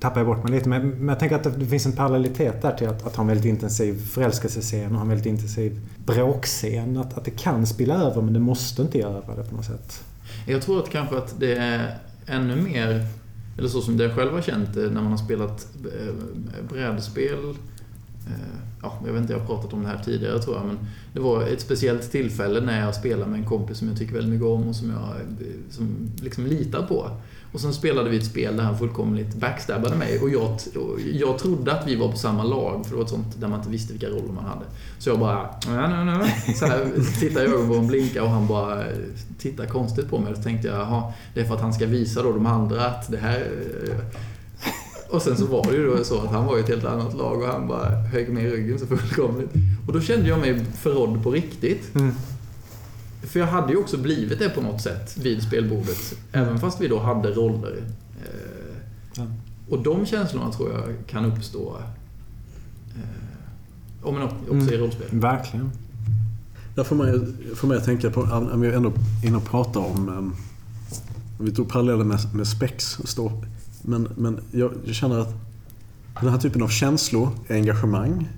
[0.00, 0.68] tappar jag bort mig lite.
[0.68, 3.28] Men, men jag tänker att det, finns en parallellitet där till att, att ha en
[3.28, 6.96] väldigt intensiv förälskelsescen och ha en väldigt intensiv bråkscen.
[6.96, 10.04] Att, att det kan spilla över men det måste inte göra det på något sätt.
[10.46, 13.06] Jag tror att kanske att det är ännu mer,
[13.58, 16.14] eller så som det jag själv har känt det när man har spelat eh,
[16.68, 17.54] brädspel.
[18.28, 20.78] Eh, ja, jag vet inte, jag har pratat om det här tidigare tror jag, men
[21.12, 24.32] det var ett speciellt tillfälle när jag spelade med en kompis som jag tycker väldigt
[24.32, 27.10] mycket om och som jag eh, som liksom litar på.
[27.52, 31.38] Och sen spelade vi ett spel där han fullkomligt backstabbade mig och jag, och jag
[31.38, 33.70] trodde att vi var på samma lag, för det var ett sånt där man inte
[33.70, 34.64] visste vilka roller man hade.
[34.98, 35.48] Så jag bara...
[35.66, 36.54] Nej, nej, nej.
[36.56, 38.84] Så här, tittade i ögonen på och han bara
[39.38, 40.32] tittade konstigt på mig.
[40.36, 43.10] Då tänkte jag, jaha, det är för att han ska visa då de andra att
[43.10, 43.40] det här...
[43.40, 43.98] Eh,
[45.10, 47.14] och sen så var det ju då så att han var i ett helt annat
[47.14, 49.50] lag och han bara högg mig i ryggen så fullkomligt.
[49.86, 51.94] Och då kände jag mig förrådd på riktigt.
[51.94, 52.14] Mm.
[53.22, 56.14] För jag hade ju också blivit det på något sätt vid spelbordet.
[56.32, 57.76] Även fast vi då hade roller.
[58.20, 58.28] Eh,
[59.14, 59.26] Ja.
[59.70, 61.76] Och de känslorna tror jag kan uppstå
[62.96, 64.80] eh, om en också i Mm.
[64.80, 65.06] rollspel.
[65.10, 65.70] Verkligen.
[66.74, 68.20] Där får man, ju- får man ju tänka på,
[68.52, 68.88] om vi ändå
[69.22, 70.08] är inne och pratar om...
[70.08, 70.34] Um,
[71.40, 72.98] vi tog paralleller med, med spex.
[72.98, 73.32] och Stå,
[73.82, 75.34] men men jag, jag känner att
[76.20, 78.28] den här typen av känslor, engagemang.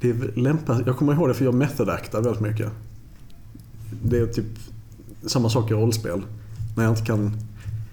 [0.00, 2.72] Det är lämpat, jag kommer ihåg det för jag method-actar väldigt mycket.
[4.02, 4.46] Det är typ
[5.26, 6.22] samma sak i rollspel.
[6.76, 7.32] När jag inte kan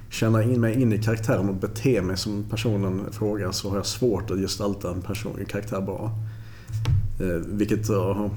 [0.09, 3.85] känna in mig in i karaktären och bete mig som personen frågar så har jag
[3.85, 6.11] svårt att gestalta en, person, en karaktär bra.
[7.19, 8.27] Eh, vilket uh,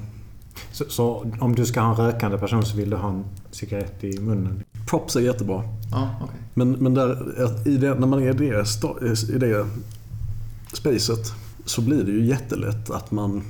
[0.71, 4.03] Så, så om du ska ha en rökande person så vill du ha en cigarett
[4.03, 4.63] i munnen?
[4.89, 5.63] Props är jättebra.
[5.91, 6.39] Ja, okej.
[6.53, 8.65] Men, men där, i det, när man är i det,
[9.35, 9.67] i det
[10.73, 11.33] spacet
[11.65, 13.43] så blir det ju jättelätt att man...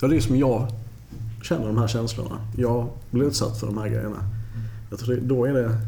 [0.00, 0.66] Ja, det är som jag
[1.42, 2.38] känner de här känslorna.
[2.56, 4.24] Jag blir utsatt för de här grejerna.
[4.90, 5.78] Jag tror det, då är det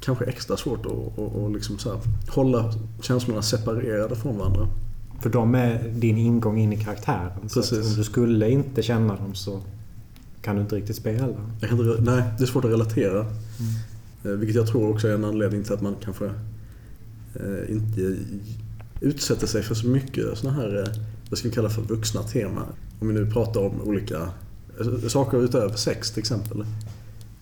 [0.00, 4.68] kanske extra svårt att, att, att liksom så här, hålla känslorna separerade från varandra.
[5.20, 7.48] För de är din ingång in i karaktären.
[7.48, 7.86] Så Precis.
[7.86, 9.60] om du skulle inte känna dem så
[10.48, 11.28] kan du inte riktigt spela.
[11.60, 13.20] Jag kan inte, nej, det är svårt att relatera.
[14.24, 16.26] Eh, Vilket jag tror också är en anledning till att man kanske
[17.34, 18.16] eh, inte
[19.00, 20.88] utsätter sig för så mycket såna här, eh,
[21.30, 22.66] vad ska vi kalla för vuxna teman.
[23.00, 24.28] Om vi nu pratar om olika
[25.08, 26.60] saker utöver sex till exempel.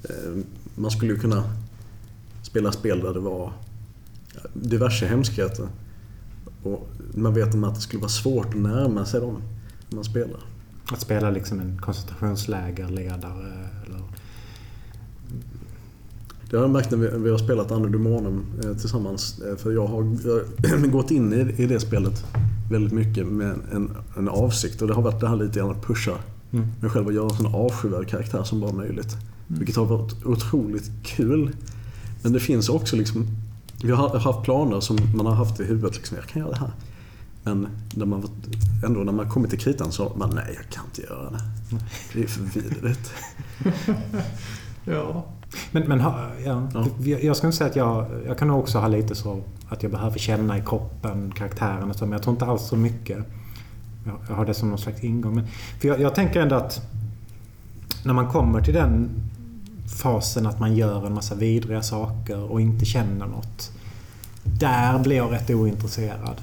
[0.03, 0.43] Eh,
[0.75, 1.45] Man skulle ju kunna
[2.43, 3.53] spela spel där det var
[4.55, 5.69] diverse hemskheter.
[6.63, 9.43] Och man vet om att det skulle vara svårt att närma sig dem
[9.89, 10.41] när man spelar.
[10.93, 14.01] Att spela liksom en koncentrationslägerledare eller...
[16.51, 19.41] Det har jag märkt när vi, vi har spelat Anno Demonum eh, tillsammans.
[19.41, 22.25] Eh, för jag har gått in i, i det spelet
[22.71, 24.83] väldigt mycket med en, en avsikt.
[24.83, 26.13] Och det har varit det här lite grann att pusha
[26.53, 26.67] Mm.
[26.81, 29.17] mig själv och göra en sån avskyvärd karaktär som bara möjligt.
[29.47, 31.57] Vilket har varit otroligt kul.
[32.23, 33.27] Men det finns också liksom...
[33.83, 35.97] Vi har haft planer som man har haft i huvudet.
[35.97, 36.71] Liksom, jag kan göra det här.
[37.47, 38.29] Men när man,
[38.85, 41.41] ändå när man kommit till kritan så man nej, jag kan inte göra det.
[42.13, 43.13] Det är för vidrigt.
[44.89, 45.25] Ja.
[45.71, 46.87] Men, men ha, ja, Ja.
[47.05, 48.07] Jag, inte säga att jag...
[48.27, 52.05] Jag kan också ha lite så att jag behöver känna i kroppen karaktären och så,
[52.05, 53.19] men jag tror inte alls så mycket.
[54.05, 55.35] Jag, jag har det som någon slags ingång.
[55.35, 55.47] Men,
[55.81, 56.81] för jag, jag tänker ändå att
[58.05, 59.11] när man kommer till den
[60.03, 63.73] fasen att man gör en massa vidriga saker och inte känner något.
[64.43, 66.41] Där blir jag rätt ointresserad.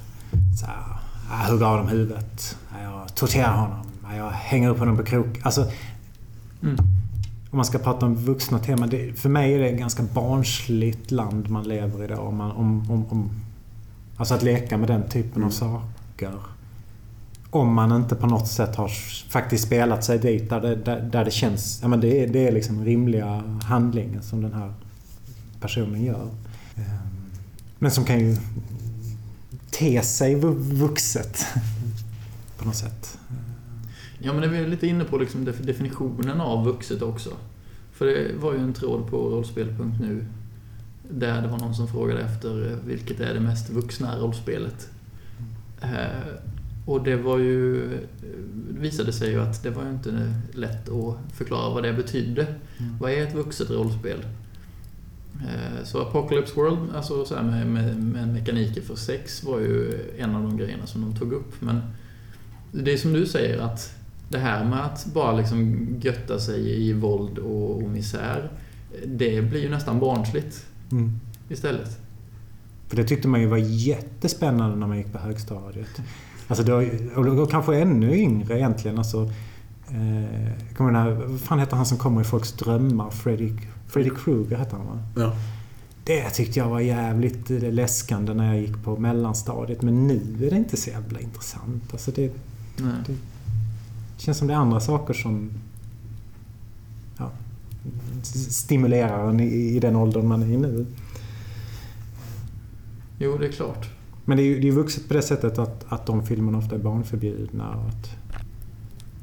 [0.60, 0.93] Så här,
[1.42, 2.58] jag hugger av dem huvudet.
[2.84, 3.86] Jag torterar honom.
[4.18, 5.40] Jag hänger upp honom på krok.
[5.44, 5.72] Alltså,
[6.64, 6.78] Mm.
[7.52, 8.90] om man ska prata om vuxna teman.
[8.90, 12.16] Det, för mig är det ett ganska barnsligt land man lever i då.
[12.16, 13.30] Om man, om, om, om,
[14.18, 15.48] alltså att leka med den typen Mm.
[15.48, 16.32] av saker.
[17.50, 18.88] Om man inte på något sätt har
[19.30, 21.80] faktiskt spelat sig dit där det, där, där det känns...
[21.82, 24.74] Ja, men det, är, det är liksom rimliga handlingar som den här
[25.62, 26.28] personen gör.
[26.76, 26.84] Ehm,
[27.80, 28.38] Men som kan ju
[29.74, 31.46] te sig vu- vuxet.
[32.58, 33.18] På något sätt.
[34.20, 37.30] Ja, men det är vi lite inne på liksom def- definitionen av vuxet också.
[37.92, 40.26] För det var ju en tråd på rollspel.nu
[41.10, 44.90] där det var någon som frågade efter eh, vilket är det mest vuxna rollspelet.
[45.82, 46.40] Eh,
[46.86, 47.84] och det var ju...
[47.94, 48.00] eh,
[48.80, 52.42] visade sig ju att det var ju inte lätt att förklara vad det betydde.
[52.78, 52.98] Mm.
[53.00, 54.26] Vad är ett vuxet rollspel?
[55.42, 60.36] Eh, Så Apocalypse World, alltså så med, med, med mekaniker för sex var ju en
[60.36, 61.62] av de grejerna som de tog upp.
[61.62, 61.82] Men
[62.72, 63.96] det är som du säger att
[64.30, 68.52] det här med att bara liksom götta sig i våld och, och misär,
[69.06, 71.20] det blir ju nästan barnsligt Mm.
[71.50, 72.00] istället.
[72.88, 76.02] För det tyckte man ju var jättespännande när man gick på högstadiet.
[76.48, 76.76] Alltså då,
[77.16, 78.98] och då kanske ännu yngre egentligen.
[78.98, 79.24] Alltså,
[79.88, 83.10] eh, kommer den här, vad fan heter han som kommer i folks drömmar?
[83.10, 83.52] Freddy,
[83.94, 85.00] Freddy Krueger hette han va?
[85.16, 85.36] Ja.
[86.04, 89.82] Det tyckte jag var jävligt eh, läskande när jag gick på mellanstadiet.
[89.82, 91.84] Men nu är det inte så jävla intressant.
[91.92, 92.32] Alltså det
[92.78, 93.18] Nej.
[94.18, 95.52] känns som det är andra saker som
[97.18, 97.32] ja,
[98.50, 100.86] stimulerar en i, i den åldern man är i nu.
[103.18, 103.90] Jo, det är klart.
[104.26, 106.76] Men det är ju det är vuxet på det sättet att, att de filmerna ofta
[106.76, 107.70] är barnförbjudna.
[107.70, 108.10] Och att,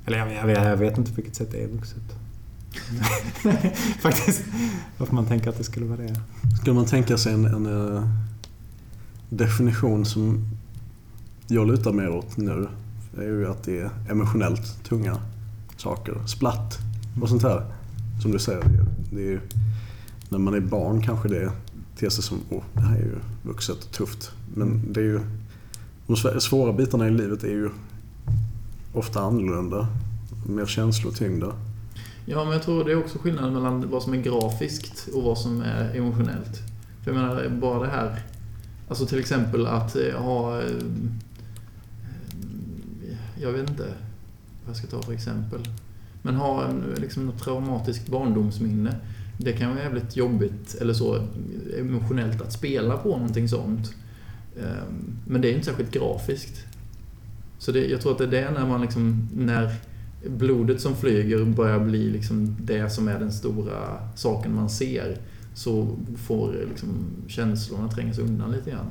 [0.07, 2.20] eller jag, jag, vet, jag vet inte på vilket sätt det är vuxet.
[4.01, 4.43] Faktiskt.
[4.99, 6.21] Varför man tänker att det skulle vara det.
[6.61, 8.03] Skulle man tänka sig en, en eh,
[9.29, 10.49] definition som
[11.47, 12.69] jag lutar mer åt nu,
[13.19, 15.17] är ju att det är emotionellt tunga
[15.77, 16.15] saker.
[16.27, 16.79] Splatt
[17.23, 17.65] och sånt här.
[18.23, 19.41] Som du säger, det är, det ju,
[20.29, 21.53] när man är barn kanske det
[21.99, 24.31] ter sig som åh, det här är ju vuxet och tufft.
[24.55, 25.21] Men det är ju,
[26.07, 27.71] de svåra bitarna i livet är ju
[28.95, 29.89] ofta annorlunda.
[30.47, 31.53] Mer känslotyngda.
[32.33, 35.39] Ja, men jag tror det är också skillnaden mellan vad som är grafiskt och vad
[35.39, 36.59] som är emotionellt.
[37.05, 38.23] För jag menar, bara det här...
[38.89, 40.61] Alltså till exempel att eh, ha...
[40.63, 40.67] Eh,
[43.41, 45.61] jag vet inte vad jag ska ta för exempel.
[46.23, 48.97] men ha en, liksom, något traumatiskt barndomsminne.
[49.39, 51.27] Det kan vara jävligt jobbigt eller så
[51.79, 53.95] emotionellt att spela på någonting sånt.
[54.57, 56.67] Ehm, men det är inte särskilt grafiskt.
[57.59, 59.75] Så det, jag tror att det är det när man liksom, när
[60.27, 65.17] blodet som flyger börjar bli liksom det som är den stora saken man ser.
[65.55, 66.89] Så får liksom
[67.27, 68.87] känslorna trängas undan lite grann.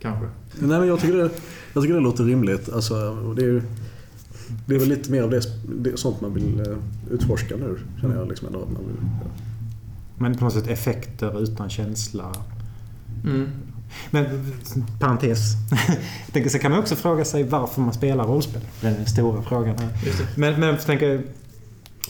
[0.00, 0.26] Kanske.
[0.58, 1.30] Nej, men jag, tycker det,
[1.74, 2.72] jag tycker det låter rimligt.
[2.72, 2.94] Alltså,
[3.36, 3.62] det, är
[4.66, 5.42] det är väl lite mer av det,
[5.78, 6.76] det sånt man vill eh,
[7.10, 7.78] utforska nu.
[8.00, 9.30] Känner jag liksom att man vill, ja.
[10.18, 12.32] Men på något sätt effekter utan känsla.
[13.24, 13.48] Mm.
[14.10, 14.52] Men
[15.00, 15.38] parentes.
[16.24, 18.60] Jag tänker, så kan man också fråga sig varför man spelar rollspel.
[18.80, 19.76] Det är den stora frågan.
[20.36, 21.22] Men, men jag tänker...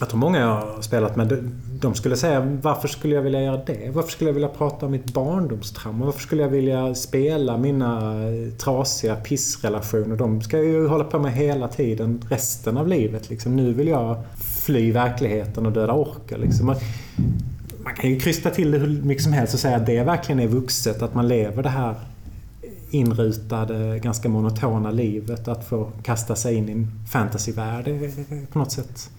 [0.00, 3.42] Jag tror många jag har spelat med, de- de skulle säga varför skulle jag vilja
[3.42, 3.90] göra det?
[3.94, 6.04] Varför skulle jag vilja prata om mitt barndomstrauma?
[6.04, 8.12] Varför skulle jag vilja spela mina
[8.58, 10.16] trasiga pissrelationer?
[10.16, 13.30] De ska jag ju hålla på med hela tiden, resten av livet.
[13.30, 13.56] Liksom.
[13.56, 16.38] Nu vill jag fly verkligheten och döda orker.
[16.38, 16.74] Liksom.
[17.84, 20.40] Man, kan ju krysta till det hur mycket som helst och säga att det verkligen
[20.40, 21.02] är vuxet.
[21.02, 21.94] Att man lever det här
[22.90, 25.48] inrutade, ganska monotona livet.
[25.48, 29.10] Att få kasta sig in i en fantasyvärld är på något sätt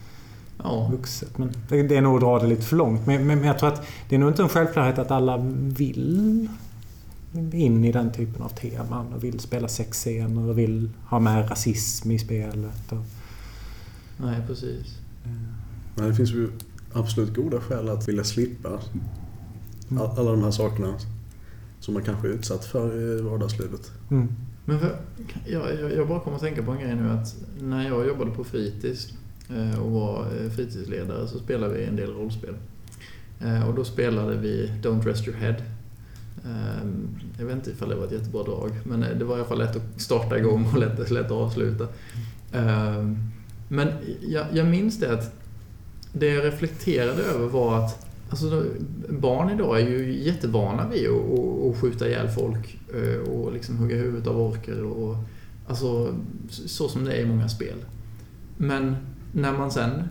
[0.64, 0.90] Ja.
[0.92, 1.38] vuxet.
[1.38, 3.08] Men det är nog att dra det lite för långt.
[3.08, 6.48] Men, men jag tror att det är nog inte en självklarhet att alla vill
[7.54, 12.12] in i den typen av teman och vill spela sexscener och vill ha med rasism
[12.12, 12.92] i spelet.
[12.92, 13.06] Och,
[14.18, 14.98] Nej, precis.
[15.96, 16.50] Men det finns ju
[16.94, 18.70] absolut goda skäl att vilja slippa
[20.00, 20.94] all- alla de här sakerna
[21.80, 23.92] som man kanske är utsatt för i vardagslivet.
[24.12, 24.28] mm.
[24.66, 24.96] Men för,
[25.46, 28.32] jag, jag, jag bara kommer att tänka på en grej nu att när jag jobbade
[28.32, 29.14] på fritids
[29.50, 32.56] eh, och var eh, fritidsledare så spelade vi en del rollspel.
[33.42, 35.56] Eh, Och då spelade vi Don't Rest Your Head.
[36.46, 36.88] Eh,
[37.40, 39.58] Jag vet inte ifall det var ett jättebra drag, men det var i alla fall
[39.58, 41.84] lätt att starta igång och lätt, lätt att avsluta.
[42.54, 43.08] Eh,
[43.68, 43.88] Men
[44.28, 45.32] jag, jag minns det att
[46.14, 48.66] det jag reflekterade över var att Alltså,
[49.10, 53.78] barn idag är ju jättevana vid att, att, att skjuta ihjäl folk eh, och liksom
[53.78, 55.16] hugga huvudet av orker och
[55.68, 56.16] alltså
[56.50, 57.76] så som det är i många spel.
[58.58, 58.96] Men
[59.32, 60.04] när man sen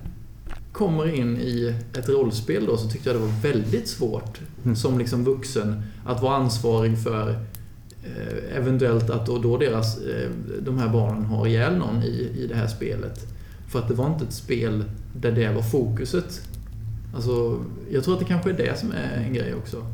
[0.72, 4.76] kommer in i ett rollspel då så tyckte jag det var väldigt svårt Mm.
[4.76, 7.30] som liksom vuxen att vara ansvarig för
[8.02, 12.46] eh, eventuellt att då, då deras, eh, de här barnen har ihjäl någon i, i
[12.46, 13.26] det här spelet.
[13.68, 16.40] För att det var inte ett spel där det var fokuset.
[17.14, 17.59] Alltså,
[17.90, 19.87] jag tror att det kanske är det som är en grej också.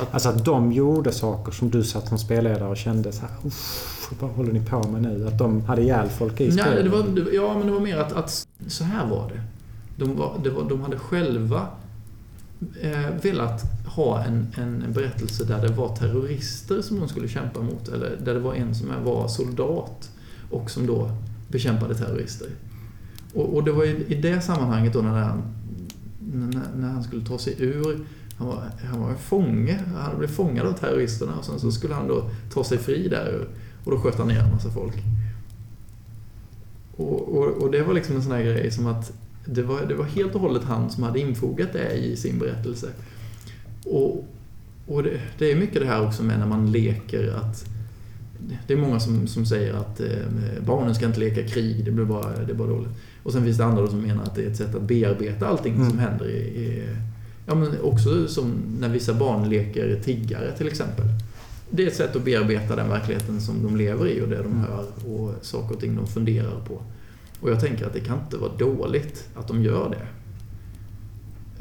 [0.00, 3.30] Att, Alltså att de gjorde saker som du satt som spelledare och kände så här,
[3.44, 5.26] "Uff, vad håller ni på med nu?
[5.28, 6.84] Att de hade ihjäl folk i Nej, spelet?
[6.84, 9.40] det var, ja, men det var mer att, att så här var det.
[10.04, 11.66] De, var, det var, de hade själva
[12.80, 17.88] eh, velat ha en, en berättelse där det var terrorister som de skulle kämpa mot.
[17.88, 20.10] Eller där det var en som var soldat
[20.50, 21.10] och som då
[21.48, 22.48] bekämpade terrorister.
[23.34, 25.42] Och, och det var i, i det sammanhanget då när han,
[26.32, 28.06] när, när han skulle ta sig ur
[28.40, 29.80] han var, han var en fånge.
[29.96, 33.48] Han blev fångad av terroristerna och sen så skulle han då ta sig fri där.
[33.84, 34.94] Och då sköt han ner en massa folk.
[36.96, 39.12] Och, och, och det var liksom en sån här grej som att
[39.44, 42.88] det var, det var helt och hållet han som hade infogat det i sin berättelse.
[43.86, 44.24] Och,
[44.86, 47.64] och det, det är mycket det här också med när man leker att
[48.66, 52.04] det är många som, som säger att eh, barnen ska inte leka krig, det blir
[52.04, 52.92] bara, det är bara dåligt.
[53.22, 55.74] Och sen finns det andra som menar att det är ett sätt att bearbeta allting
[55.74, 55.90] Mm.
[55.90, 56.88] som händer i, i
[57.46, 61.04] Ja men också som när vissa barn leker tiggare till exempel.
[61.70, 64.46] Det är ett sätt att bearbeta den verkligheten som de lever i och det de
[64.52, 64.58] Mm.
[64.60, 66.82] hör och saker och ting de funderar på.
[67.40, 70.06] Och jag tänker att det kan inte vara dåligt att de gör det.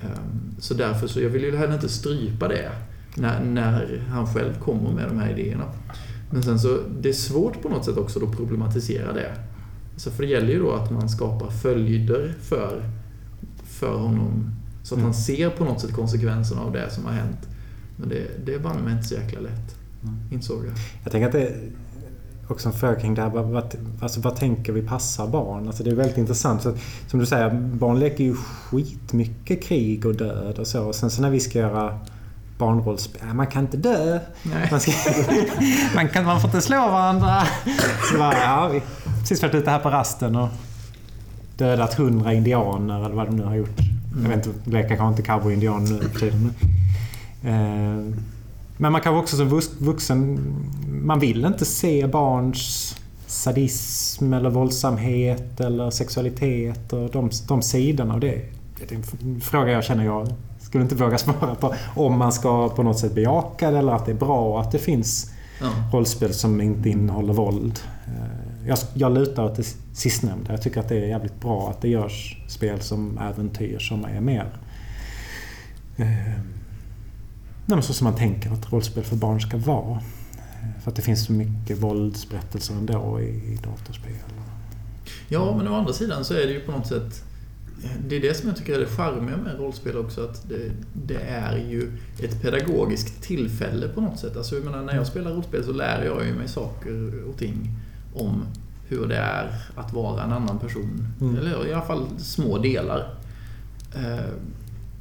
[0.08, 2.72] Ehm, Så därför så, jag vill ju heller inte strypa det
[3.16, 5.64] när, när han själv kommer med de här idéerna.
[6.32, 9.32] Men sen så, det är svårt på något sätt också att problematisera det.
[10.00, 12.84] Så för det gäller ju då att man skapar följder för,
[13.66, 14.56] för honom.
[14.84, 15.22] Så att han Mm.
[15.22, 17.48] ser på något sätt konsekvenserna av det som har hänt.
[17.96, 19.76] Men det, det är bara mig inte så jäkla lätt.
[20.32, 20.74] Insåg jag.
[21.04, 21.58] Jag tänker att det är
[22.48, 23.30] också en fråga kring det här.
[23.30, 25.68] Vad, vad, alltså, vad tänker vi passar barn?
[25.68, 26.62] Alltså, det är väldigt intressant.
[26.62, 26.74] Så,
[27.08, 30.84] som du säger, barn leker ju skitmycket krig och död och så.
[30.84, 32.00] Och sen så när vi ska göra
[32.58, 33.28] barnrollspel.
[33.28, 34.20] äh, Man kan inte dö.
[34.44, 34.68] Nej.
[34.72, 34.92] Man, ska,
[35.96, 37.44] man, kan, man får inte slå varandra.
[38.12, 38.82] Så bara, ja, vi
[39.20, 40.50] precis varit ute här på rasten och
[41.58, 43.80] dödat hundra indianer eller vad de nu har gjort.
[44.24, 46.54] Jag vet inte, leker kanske inte cowboy-indian nu för tiden.
[47.42, 48.16] Men, eh,
[48.78, 50.40] men man kan också som vux- vuxen...
[51.04, 52.96] Man vill inte se barns
[53.28, 58.42] sadism eller våldsamhet eller sexualitet och de, de sidorna av det.
[58.88, 60.28] Det är en fråga jag känner jag
[60.60, 61.74] skulle inte våga svara på.
[61.96, 64.80] Om man ska på något sätt bejaka det eller att det är bra att det
[64.80, 65.68] finns Ja.
[65.94, 67.80] rollspel som inte innehåller våld.
[68.66, 70.52] Jag, jag lutar åt det sistnämnda.
[70.52, 74.22] Jag tycker att det är jävligt bra att det görs spel som äventyr som är
[74.22, 74.50] mer...
[75.98, 79.92] Eh, så som man tänker att rollspel för barn ska vara.
[79.92, 84.12] Eh, för att det finns så mycket våldsberättelser ändå i, i datorspel.
[85.28, 87.24] Ja, men å andra sidan så är det ju på något sätt
[87.84, 90.24] eh, det är det som jag tycker är det charmiga med rollspel också.
[90.24, 94.38] Att det, det, är ju ett pedagogiskt tillfälle på något sätt.
[94.38, 97.70] Alltså, jag menar, när jag spelar rollspel så lär jag ju mig saker och ting
[98.14, 98.46] om
[98.88, 101.08] hur det är att vara en annan person.
[101.22, 101.38] Mm.
[101.38, 103.14] Eller i alla fall små delar.
[103.96, 104.34] Eh,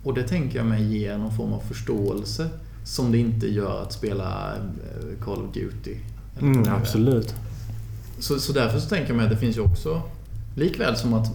[0.02, 2.48] och det tänker jag mig ger någon form av förståelse
[2.84, 5.96] som det inte gör att spela eh, Call of Duty.
[6.40, 7.34] Mm, absolut.
[8.18, 10.02] Så, så därför så tänker jag mig att det finns ju också,
[10.54, 11.30] likväl som att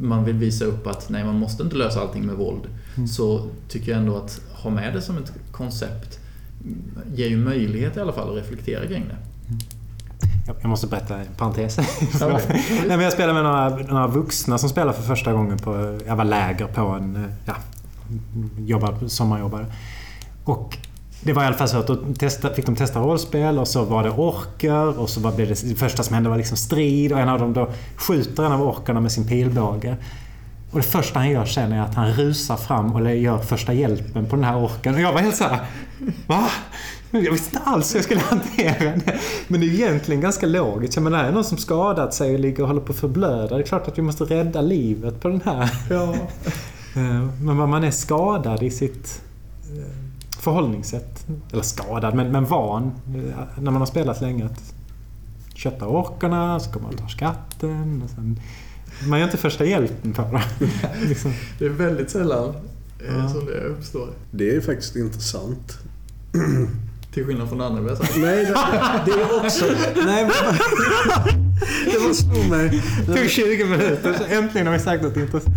[0.00, 2.62] man vill visa upp att nej, man måste inte lösa allting med våld.
[2.96, 3.08] Mm.
[3.08, 6.18] Så tycker jag ändå att ha med det som ett koncept
[7.14, 9.16] ger ju möjlighet i alla fall att reflektera kring det.
[9.48, 9.58] Mm.
[10.46, 11.78] Jag måste berätta en parentes.
[12.14, 12.60] Okay.
[12.68, 16.00] nej, men jag spelade med några, några vuxna som spelade för första gången på...
[16.06, 17.32] Jag var läger på en...
[17.44, 17.54] Ja,
[18.58, 19.66] jobbade, sommarjobbare.
[20.44, 20.78] Och
[21.22, 23.84] det var i alla fall så att då testa, fick de testa rollspel och så
[23.84, 27.18] var det orker och så var det, det första som hände var liksom strid och
[27.18, 29.96] en av dem då skjuter en av orkarna med sin pilbåge.
[30.70, 34.26] Och det första han gör sen är att han rusar fram och gör första hjälpen
[34.26, 34.94] på den här orken.
[34.94, 35.60] Och jag var helt såhär...
[36.26, 36.48] Va?
[37.22, 39.20] Jag visste inte alls hur jag skulle hantera det.
[39.48, 40.96] Men det är egentligen ganska logiskt.
[40.96, 43.56] Jag menar, är någon som skadat sig och ligger och håller på att förblöda.
[43.56, 45.70] Det är klart att vi måste rädda livet på den här.
[45.90, 46.14] Ja.
[46.96, 49.22] Eh, men man är skadad i sitt
[49.76, 49.84] eh,
[50.40, 51.26] förhållningssätt.
[51.52, 52.92] Eller skadad, men, men van.
[53.58, 54.44] När man har spelat länge.
[54.44, 54.74] Att
[55.54, 58.02] kötta orkarna, så kommer man ta skatten.
[58.04, 58.40] Och sen,
[59.08, 60.40] man gör inte första hjälpen på dem.
[61.08, 61.32] liksom.
[61.58, 62.48] Det är väldigt sällan
[63.08, 63.28] eh, ja.
[63.28, 64.08] som det uppstår.
[64.30, 65.78] Det är faktiskt intressant.
[67.14, 68.52] Till skillnad från andra jag Nej, det,
[69.06, 69.64] det är också...
[70.06, 70.54] Nej, men,
[71.84, 72.82] det var slog mig.
[73.06, 75.56] Det tog 20 minuter, så äntligen har vi sagt något intressant.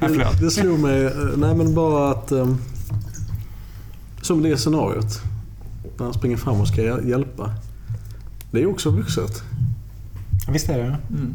[0.00, 2.32] Det, det slog mig, eh, nej men bara att...
[2.32, 2.58] Um,
[4.22, 5.20] som det scenariot.
[5.98, 7.52] När han springer fram och ska hjälpa.
[8.50, 9.42] Det är också vuxet.
[10.52, 10.96] Visst är det.
[11.10, 11.34] Mm.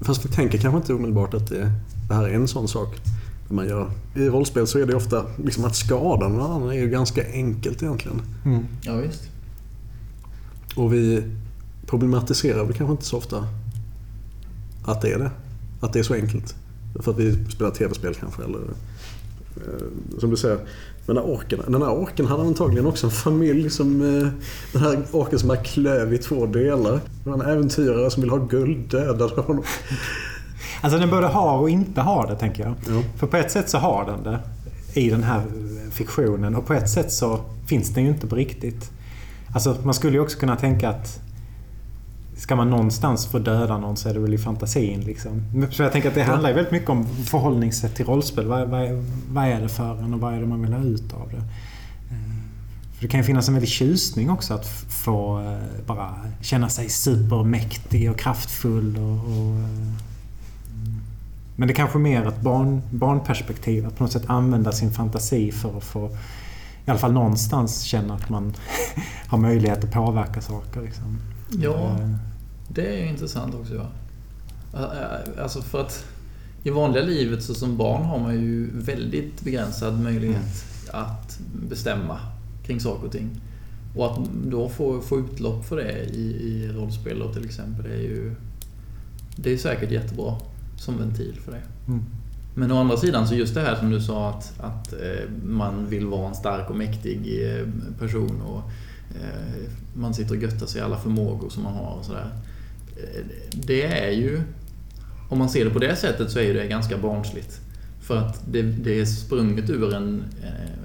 [0.00, 1.72] Fast vi tänker kanske inte omedelbart att det,
[2.08, 2.96] det här är en sån sak
[3.48, 3.90] man gör.
[4.14, 7.82] I rollspel så är det ofta liksom att skada någon annan är ju ganska enkelt
[7.82, 8.22] egentligen.
[8.44, 8.66] Mm.
[8.82, 9.30] Ja, visst.
[10.76, 11.22] Och vi
[11.86, 13.46] problematiserar väl kanske inte så ofta
[14.84, 15.30] att det är det.
[15.80, 16.54] Att det är så enkelt.
[17.00, 18.58] För att vi spelar tv-spel kanske eller
[19.56, 20.58] eh, som du säger,
[21.06, 24.00] den här orken, den här orken hade antagligen också en familj som...
[24.00, 24.28] Eh,
[24.72, 27.00] den här orken som är klöv i två delar.
[27.24, 29.64] Det var en äventyrare som vill ha guld dödade honom.
[30.80, 32.74] Alltså den både har och inte har det, tänker jag.
[32.88, 33.02] Ja.
[33.16, 34.38] För på ett sätt så har den det
[35.00, 35.42] i den här
[35.90, 38.90] fiktionen och på ett sätt så finns den ju inte på riktigt.
[39.54, 41.20] Alltså man skulle ju också kunna tänka att
[42.38, 45.00] Ska man någonstans få döda någon så är det väl i fantasin.
[45.00, 45.42] Liksom.
[45.70, 48.46] Så jag tänker att det handlar ju väldigt mycket om förhållningssätt till rollspel.
[48.46, 51.12] Vad, vad, vad är det för en och vad är det man vill ha ut
[51.12, 51.36] av det?
[51.36, 51.44] Eh,
[52.94, 56.88] för det kan ju finnas en väldig tjusning också att få eh, bara känna sig
[56.88, 58.96] supermäktig och kraftfull.
[58.96, 60.07] Och, och eh,
[61.58, 63.86] men det är kanske mer ett barn, barnperspektiv.
[63.86, 66.08] Att på något sätt använda sin fantasi för att få
[66.86, 68.54] i alla fall någonstans känna att man
[69.28, 70.82] har möjlighet att påverka saker.
[70.82, 71.18] Liksom.
[71.62, 71.98] Ja,
[72.68, 73.74] det är ju intressant också.
[73.74, 73.86] Ja.
[75.42, 76.04] Alltså för att
[76.62, 81.04] i vanliga livet så som barn har man ju väldigt begränsad möjlighet mm.
[81.04, 82.18] att bestämma
[82.66, 83.40] kring saker och ting.
[83.96, 88.02] Och att då få, få utlopp för det i, i rollspel till exempel, det är
[88.02, 88.34] ju
[89.36, 90.36] det är säkert jättebra
[90.78, 91.62] som ventil för det.
[91.86, 92.04] Mm.
[92.54, 95.86] Men å andra sidan, så just det här som du sa att, att eh, man
[95.86, 97.66] vill vara en stark och mäktig eh,
[97.98, 98.62] person och
[99.20, 102.30] eh, man sitter och göttar sig i alla förmågor som man har och sådär.
[103.52, 104.42] Det är ju,
[105.28, 107.60] om man ser det på det sättet så är det ganska barnsligt.
[108.00, 110.24] För att det, det är sprunget ur en,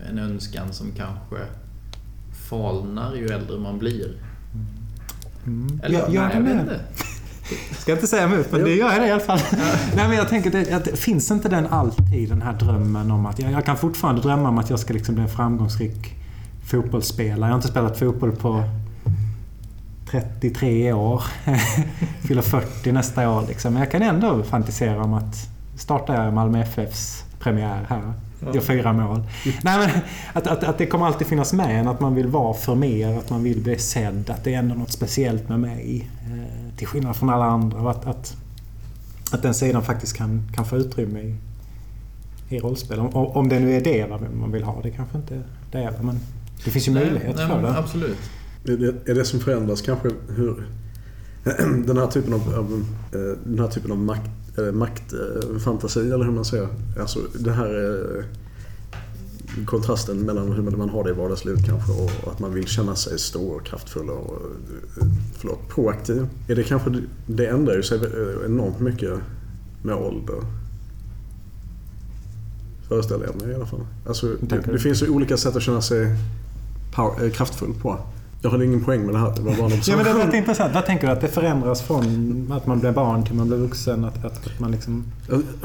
[0.10, 1.38] en önskan som kanske
[2.49, 4.12] falnar ju äldre man blir.
[5.45, 5.79] Mm.
[5.84, 6.79] Eller, ja, nej, jag vet inte.
[7.79, 9.39] Ska inte säga emot, men det gör jag i alla fall.
[9.95, 13.39] Nej, men jag tänker, att, finns inte den alltid, den här drömmen om att...
[13.39, 16.15] Jag, jag kan fortfarande drömma om att jag ska liksom bli en framgångsrik
[16.65, 17.39] fotbollsspelare.
[17.39, 18.63] Jag har inte spelat fotboll på
[20.11, 21.24] 33 år.
[22.28, 23.45] Fyller 40 nästa år.
[23.47, 23.74] Liksom.
[23.74, 25.36] Men jag kan ändå fantisera om att
[25.78, 28.13] starta Malmö FFs premiär här.
[28.53, 29.23] Gör fyra mål.
[29.45, 29.89] Nej, men
[30.33, 31.87] att, att, att det kommer alltid finnas med en.
[31.87, 33.17] Att man vill vara för mer.
[33.17, 34.29] Att man vill bli sedd.
[34.29, 36.09] Att det är ändå något speciellt med mig.
[36.25, 37.81] Eh, till skillnad från alla andra.
[37.81, 38.37] Och att, att,
[39.31, 41.35] att den sidan faktiskt kan, kan få utrymme i,
[42.49, 42.99] i rollspel.
[42.99, 44.81] Om, om det nu är det man vill ha.
[44.81, 45.41] Det kanske inte
[45.71, 46.03] det är det.
[46.03, 46.19] Men
[46.65, 47.77] det finns ju nej, möjlighet nej, för det.
[47.77, 48.17] Absolut.
[48.65, 50.67] Är det, är det som förändras kanske hur
[51.85, 56.32] den här typen av, av eh, den här typen av makt, eh, maktfantasi eller hur
[56.32, 56.68] man säger.
[56.99, 58.26] Alltså det här eh,
[59.66, 63.20] kontrasten mellan hur man har det i vardagslivet kanske och att man vill känna sig
[63.20, 64.34] stor och kraftfull och
[65.01, 66.28] eh, förlåt, proaktiv.
[66.47, 67.99] Är det kanske det ändrar ju sig
[68.45, 69.20] enormt mycket
[69.84, 70.36] med ålder.
[72.88, 73.86] Föreställer jag mig i alla fall.
[74.08, 76.16] Alltså, det, det finns ju olika sätt att känna sig
[76.95, 77.99] power, kraftfull på.
[78.43, 79.33] Jag hade ingen poäng med det här.
[79.35, 80.73] Det var bara ja, men det är intressant.
[80.73, 81.13] Vad tänker du?
[81.13, 84.05] Att det förändras från att man blir barn till man blir vuxen?
[84.05, 85.03] Att, att man liksom...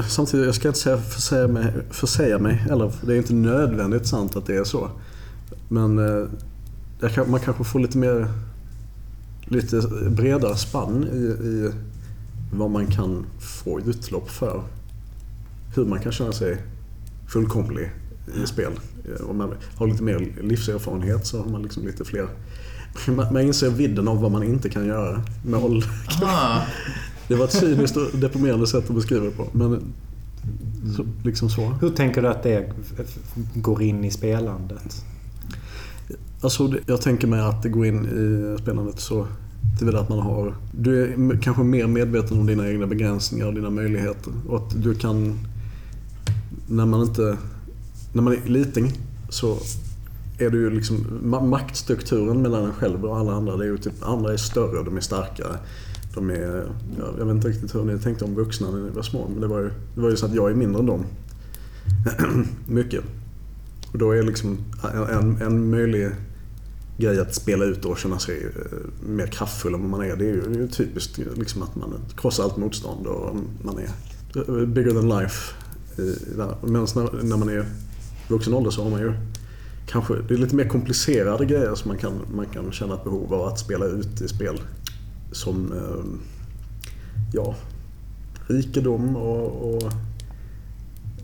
[0.07, 4.35] Samtidigt, jag ska inte säga försäga mig, försäga mig eller det är inte nödvändigt sant
[4.35, 4.89] att det är så.
[5.67, 5.99] Men
[7.01, 8.27] eh, kan, man kanske får lite mer
[9.41, 11.71] lite bredare spann i, i
[12.53, 14.63] vad man kan få utlopp för.
[15.75, 16.57] Hur man kan känna sig
[17.27, 17.91] fullkomlig
[18.43, 18.71] i spel.
[19.29, 22.27] Om man har lite mer livserfarenhet så har man liksom lite fler
[23.07, 25.89] man inser vidden av vad man inte kan göra med ålder.
[27.27, 29.47] Det var ett cyniskt och deprimerande sätt att beskriva det på.
[29.51, 29.81] Men
[30.95, 31.61] så, liksom så.
[31.81, 32.71] Hur tänker du att det
[33.55, 35.05] går in i spelandet?
[36.41, 39.27] Alltså, jag tänker mig att det går in i spelandet så
[39.77, 40.55] tillvida att man har...
[40.71, 44.33] Du är kanske mer medveten om dina egna begränsningar och dina möjligheter.
[44.47, 45.39] Och att du kan...
[46.67, 47.37] När man inte...
[48.13, 48.89] När man är liten
[49.29, 49.57] så
[50.39, 51.19] är det ju liksom
[51.49, 53.57] maktstrukturen mellan en själv och alla andra.
[53.57, 55.57] Det är ju typ, andra är större, de är starkare.
[56.13, 56.63] De är,
[57.17, 59.47] jag vet inte riktigt hur ni tänkte om vuxna när ni var små, men det
[59.47, 61.05] var ju, det var ju så att jag är mindre än dem.
[62.67, 63.03] Mycket.
[63.91, 64.57] Och då är liksom
[65.09, 66.09] en, en möjlig
[66.97, 70.15] grej att spela ut och känna sig eh, mer kraftfull än vad man är.
[70.15, 73.77] Det är ju, det är ju typiskt liksom att man krossar allt motstånd och man
[73.77, 73.89] är
[74.35, 75.53] eh, bigger than life.
[76.61, 77.65] Medan när, när man är
[78.27, 79.13] vuxen ålder så har man ju
[79.89, 83.33] kanske, det är lite mer komplicerade grejer som man kan, man kan känna ett behov
[83.33, 84.61] av att spela ut i spel.
[85.31, 86.29] Som eh,
[87.33, 87.55] ja,
[88.47, 89.91] rikedom och, och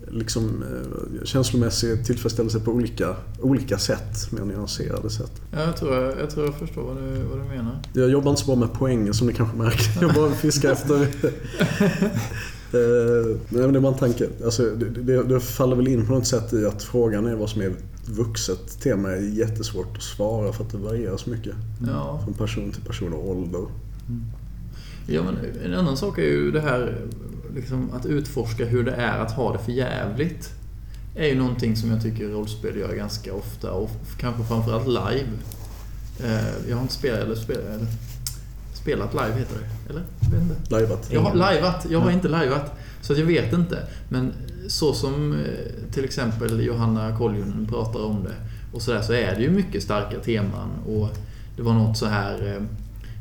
[0.08, 5.32] liksom, eh, känslomässig tillfredsställelse på olika, olika sätt, mer nyanserade sätt.
[5.52, 7.82] Ja, jag, tror jag, jag tror jag förstår vad du, vad du menar.
[7.92, 10.02] Jag jobbar inte så bra med poängen som ni kanske märker.
[10.02, 10.94] Jag bara fiskar efter...
[11.02, 11.08] eh,
[13.48, 14.28] nej, men det är bara en tanke.
[14.44, 17.50] Alltså, det, det, det faller väl in på något sätt i att frågan är vad
[17.50, 17.72] som är
[18.08, 21.54] vuxet tema är jättesvårt att svara för att det varierar så mycket.
[21.86, 22.20] Ja.
[22.24, 23.66] Från person till person och ålder.
[24.08, 24.24] Mm.
[25.06, 27.06] Ja, men en annan sak är ju det här
[27.54, 30.50] liksom, att utforska hur det är att ha det för jävligt.
[31.16, 35.28] är ju någonting som jag tycker rollspel gör ganska ofta och kanske framförallt live.
[36.24, 37.86] Eh, jag har inte spelat, eller spelat, eller
[38.74, 40.02] spelat live heter det, eller?
[40.20, 40.80] Jag vet inte.
[40.80, 41.08] Liveat.
[41.10, 42.78] Jag har liveat, jag har inte liveat.
[43.02, 43.88] Så jag vet inte.
[44.08, 44.32] Men
[44.68, 48.34] så som eh, till exempel Johanna Koljonen pratar om det
[48.72, 51.08] och sådär så är det ju mycket starka teman och
[51.56, 52.62] det var något så här eh,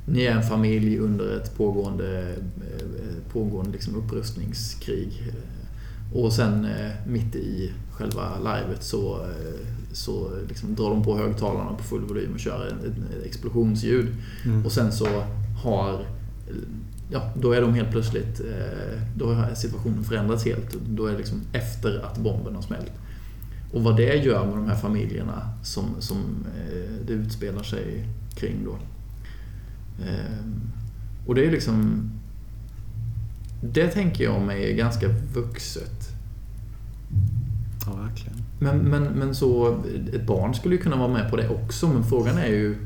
[0.08, 5.34] ni är en familj under ett pågående, eh, pågående liksom upprustningskrig.
[6.14, 6.68] Och sen
[7.08, 9.28] mitt i själva livet så,
[9.92, 14.08] så liksom drar de på högtalarna på full volym och kör ett explosionsljud.
[14.46, 14.66] Mm.
[14.66, 15.08] Och sen så
[15.64, 16.06] har
[17.10, 20.74] ja, då är de helt plötsligt, eh, då har situationen förändrats helt.
[20.88, 22.92] Då är det liksom efter att bomben har smält.
[23.74, 28.66] Och vad det gör med de här familjerna som, som eh, det utspelar sig kring
[28.66, 28.78] då.
[30.04, 30.62] Ehm,
[31.28, 32.10] och det är liksom...
[33.62, 36.10] Det tänker jag mig är ganska vuxet.
[37.86, 38.38] Ja, verkligen.
[38.60, 39.84] Men, men, men så,
[40.14, 42.78] ett barn skulle ju kunna vara med på det också, men frågan är ju...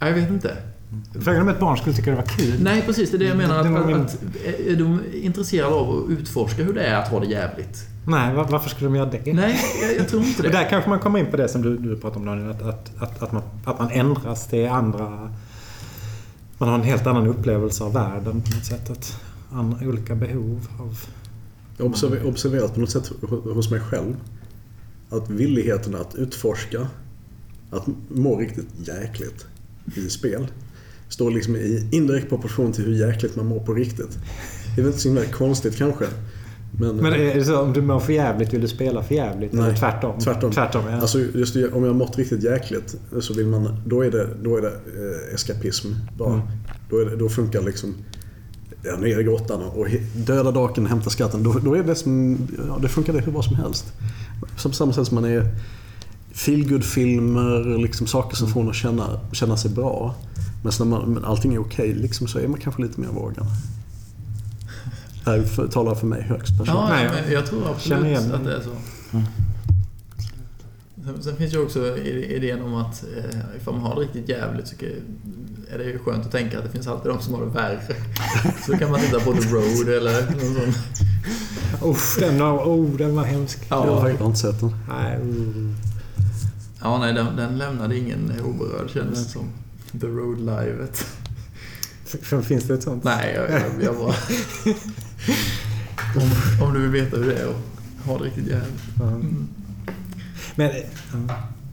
[0.00, 0.56] jag vet inte.
[1.20, 2.62] Frågan om ett barn skulle tycka det var kul.
[2.62, 3.10] Nej, precis.
[3.10, 3.58] Det är det jag menar.
[3.58, 4.24] Att, att, att,
[4.66, 7.86] är de intresserade av att utforska hur det är att ha det jävligt?
[8.06, 9.32] Nej, varför skulle de göra det?
[9.32, 10.48] Nej, jag, jag tror inte det.
[10.48, 12.50] Och där kanske man kommer in på det som du, du pratade om Daniel.
[12.50, 15.30] Att, att, att, att, man, att man ändras till andra...
[16.58, 18.90] Man har en helt annan upplevelse av världen på något sätt.
[18.90, 19.20] Att
[19.52, 20.98] andra, olika behov av...
[21.76, 23.12] Jag har observerat på något sätt
[23.54, 24.16] hos mig själv
[25.10, 26.86] att villigheten att utforska,
[27.70, 29.46] att må riktigt jäkligt
[29.94, 30.46] i spel
[31.10, 34.18] står liksom i indirekt proportion till hur jäkligt man mår på riktigt.
[34.74, 36.04] Det är väl inte så himla konstigt kanske.
[36.78, 39.52] Men, men är det så om du mår för jävligt vill du spela för jävligt?
[39.52, 40.20] Nej, eller tvärtom?
[40.20, 40.52] Tvärtom.
[40.52, 40.96] tvärtom ja.
[40.96, 43.82] Alltså just det, om jag har mått riktigt jäkligt så vill man...
[43.86, 45.88] Då är det, då är det eh, eskapism
[46.18, 46.34] bara.
[46.34, 46.46] Mm.
[46.90, 47.94] Då, det, då funkar liksom...
[48.82, 51.42] Ja, ner i grottan och döda draken, hämta skatten.
[51.42, 52.38] Då, då är det som...
[52.68, 53.92] Ja, det funkar det hur bra som helst.
[54.56, 55.54] Som samma sätt som man är
[56.32, 60.14] feelgood-filmer, liksom saker som får en att känna, känna sig bra.
[60.62, 63.46] Men när man, allting är okej okay, liksom, så är man kanske lite mer vågad.
[65.24, 66.76] Det talar för mig högst personligen.
[66.82, 68.70] Ja, Nej, jag, jag tror absolut att det är så.
[69.12, 69.26] Mm.
[71.04, 74.28] Sen, sen finns ju också i- idén om att eh, ifall man har det riktigt
[74.28, 74.74] jävligt så
[75.72, 77.80] är det ju skönt att tänka att det finns alltid de som har det värre.
[78.66, 81.90] Så kan man titta på The Road eller någon sån.
[81.90, 83.58] Usch, den var, oh, den var hemsk.
[83.68, 83.86] Ja.
[83.86, 84.74] Jag har inte sett den.
[84.88, 85.74] Nej, uh.
[86.82, 89.44] Ja, nej, den, den lämnade ingen oberörd kändes det som.
[90.00, 91.06] The Road-livet.
[92.22, 93.04] F- Finns det ett sånt?
[93.04, 94.14] Nej, jag, jag, jag bara...
[96.16, 96.30] Om,
[96.66, 99.00] om du vill veta hur det är att ha det riktigt jävligt.
[99.00, 99.48] Mm.
[100.54, 100.70] Men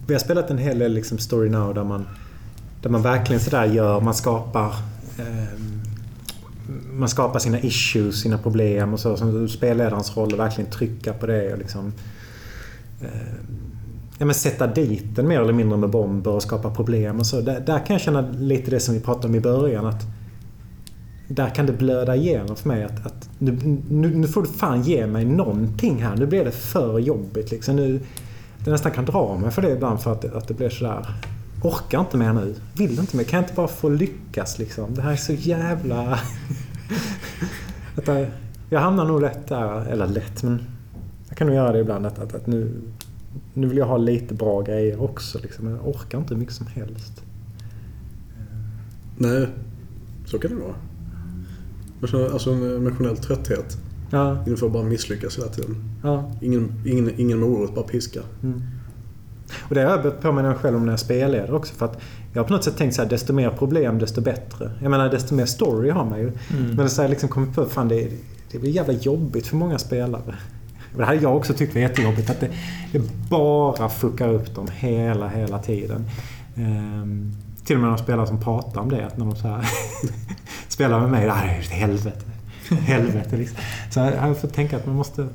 [0.07, 2.07] vi har spelat en hel del liksom Story Now där man,
[2.81, 4.75] där man verkligen sådär gör, man skapar
[5.19, 5.81] ehm,
[6.93, 9.17] man skapar sina issues, sina problem och så.
[9.17, 11.93] Som spelledarens roll är verkligen trycka på det och liksom
[13.01, 13.66] ehm,
[14.17, 17.41] ja, men sätta dit den mer eller mindre med bomber och skapa problem och så.
[17.41, 19.85] Där, där kan jag känna lite det som vi pratade om i början.
[19.85, 20.05] att
[21.27, 23.57] där kan det blöda igenom för mig att, att nu,
[23.89, 26.15] nu, nu får du fan ge mig någonting här.
[26.15, 27.75] Nu blir det för jobbigt liksom.
[27.75, 27.99] Nu,
[28.65, 31.05] jag nästan kan dra mig för det ibland för att, att det blir sådär.
[31.63, 32.55] Orkar inte mer nu.
[32.73, 33.23] Vill inte mer.
[33.23, 34.95] Kan jag inte bara få lyckas liksom?
[34.95, 36.11] Det här är så jävla...
[37.97, 38.27] att jag,
[38.69, 39.85] jag hamnar nog lätt där.
[39.85, 40.61] Eller lätt, men
[41.29, 42.05] jag kan nog göra det ibland.
[42.05, 42.81] Att, att, att nu,
[43.53, 45.39] nu vill jag ha lite bra grejer också.
[45.39, 45.67] Liksom.
[45.67, 47.23] Jag orkar inte hur mycket som helst.
[49.17, 49.47] Nej,
[50.25, 50.75] så kan det vara.
[52.07, 53.77] Känner alltså en emotionell trötthet
[54.09, 55.75] Ja, inför att bara misslyckas hela tiden.
[56.03, 56.31] ja.
[56.41, 58.19] Ingen, ingen, ingen morot, bara piska.
[58.43, 58.61] Mm.
[59.69, 61.73] Och det har jag börjat påminna mig själv om när jag spelleder också.
[61.75, 62.01] För att
[62.33, 64.71] jag har på något sätt tänkt så här, desto mer problem desto bättre.
[64.81, 66.27] Jag menar desto mer story har man ju.
[66.27, 66.75] Mm.
[66.75, 68.11] Men så har jag liksom kommit på fan det,
[68.51, 70.35] det blir jävla jobbigt för många spelare.
[70.95, 72.29] Det hade jag också tyckt var jättejobbigt.
[72.29, 72.49] Att det,
[72.91, 76.05] det bara fuckar upp dem hela, hela tiden.
[76.55, 77.31] Ehm,
[77.65, 79.05] till och med de spelare som pratar om det.
[79.07, 79.65] Att när de så här
[80.67, 81.25] spelar med mig.
[81.25, 82.25] Det här är ett helvete.
[82.69, 83.57] Helvete liksom.
[83.89, 85.27] Så jag har fått tänka att man måste,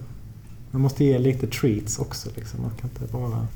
[0.71, 2.29] man måste ge lite treats också.
[2.37, 2.63] Liksom.
[2.63, 3.47] Man kan inte bara...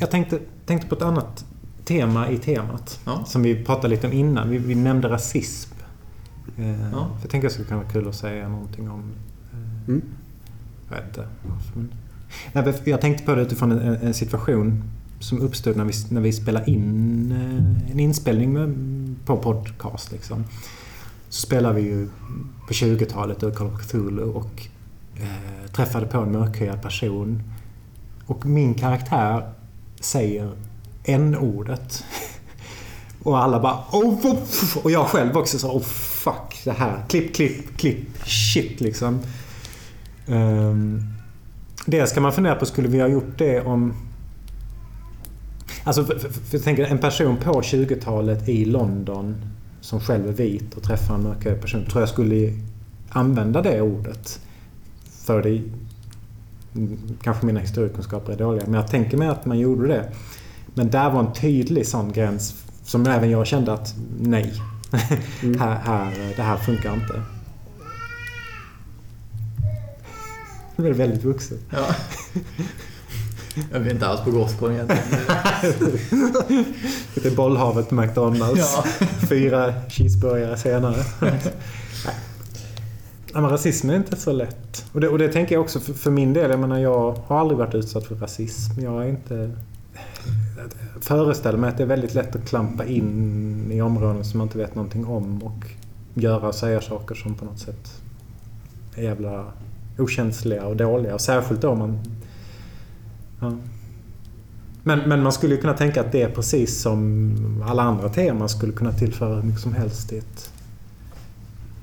[0.00, 1.44] Jag tänkte, tänkte på ett annat
[1.84, 3.00] tema i temat.
[3.04, 3.24] Ja.
[3.26, 4.50] Som vi pratade lite om innan.
[4.50, 5.70] Vi, vi nämnde rasism.
[6.58, 7.06] Eh, Ja.
[7.16, 9.00] för jag tänkte att det skulle kunna vara kul att säga någonting om...
[9.52, 9.58] Eh,
[9.88, 10.02] Mm.
[10.88, 11.26] Jag vet inte
[12.52, 14.82] Nej, jag tänkte på det utifrån en, en situation
[15.20, 18.76] som uppstod när vi, när vi spelade in eh, en inspelning med,
[19.26, 20.12] på podcast.
[20.12, 20.44] Liksom.
[21.28, 22.08] Så spelade vi ju
[22.66, 24.62] på 20-talet ur Call of Cthulhu och
[25.16, 27.42] eh, träffade på en mörkhyad person.
[28.26, 29.52] Och min karaktär
[30.00, 30.52] säger
[31.04, 32.04] n-ordet.
[33.22, 34.38] Och alla bara oh, oh,
[34.82, 37.04] Och jag själv också så oh fuck det här.
[37.08, 38.26] Klipp, klipp, klipp.
[38.26, 39.20] Shit liksom.
[40.26, 41.02] Um,
[41.86, 43.94] det ska man fundera på, skulle vi ha gjort det om...
[45.84, 49.36] Alltså, för, för, för jag tänker en person på 20-talet i London
[49.80, 52.52] som själv är vit och träffar en mörkhyad person tror jag skulle
[53.08, 54.40] använda det ordet.
[55.24, 55.62] För det...
[57.22, 60.12] Kanske mina historiekunskaper är dåliga, men jag tänker mig att man gjorde det.
[60.74, 64.52] Men där var en tydlig sån gräns som även jag kände att nej.
[65.42, 65.60] Mm.
[65.60, 67.22] här, här, det här funkar inte.
[70.76, 71.58] Det blev väldigt vuxet.
[71.70, 71.86] Ja.
[73.72, 75.02] Jag är inte alls på Gothcon egentligen.
[77.24, 78.74] Är bollhavet på McDonalds.
[78.76, 78.84] Ja.
[79.28, 80.96] Fyra cheeseburgare senare.
[83.32, 84.84] Ja, men rasism är inte så lätt.
[84.92, 86.50] Och det, och det tänker jag också för, för min del.
[86.50, 88.80] Jag menar, jag har aldrig varit utsatt för rasism.
[88.80, 89.50] Jag är inte...
[90.94, 94.46] Jag föreställer mig att det är väldigt lätt att klampa in i områden som man
[94.46, 95.66] inte vet någonting om och
[96.14, 98.02] göra och säga saker som på något sätt
[98.94, 99.44] är jävla
[99.98, 101.14] okänsliga och dåliga.
[101.14, 101.98] Och särskilt då man...
[103.40, 103.56] Ja.
[104.82, 108.48] Men, men man skulle ju kunna tänka att det är precis som alla andra teman
[108.48, 110.52] skulle kunna tillföra hur mycket som helst i, ett,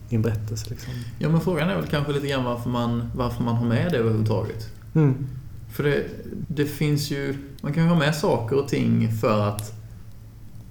[0.09, 0.69] i en berättelse.
[0.69, 0.93] Liksom.
[1.19, 3.97] ja, men frågan är väl kanske lite grann varför man, varför man har med det
[3.97, 4.69] överhuvudtaget.
[4.93, 5.27] Mm.
[5.71, 6.03] För det,
[6.47, 7.37] det finns ju...
[7.61, 9.73] Man kan ju ha med saker och ting för att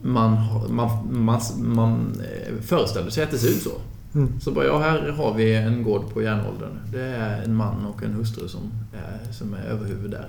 [0.03, 0.37] man,
[0.69, 3.71] man, man, man eh, föreställer sig att det ser ut så.
[4.15, 4.41] Mm.
[4.41, 6.79] Så bara, ja, här har vi en gård på järnåldern.
[6.93, 8.61] Det är en man och en hustru som
[8.93, 10.29] är, som är överhuvud där.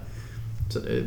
[0.69, 1.03] Så det,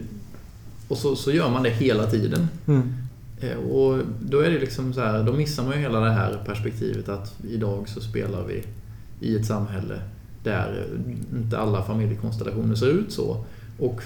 [0.88, 2.48] och så, så gör man det hela tiden.
[2.66, 2.92] Mm.
[3.40, 6.42] Eh, Och då är det liksom så här, då missar man ju hela det här
[6.46, 8.64] perspektivet att idag så spelar vi
[9.20, 10.00] i ett samhälle
[10.42, 10.86] där
[11.34, 13.44] inte alla familjekonstellationer ser ut så.
[13.78, 14.00] Och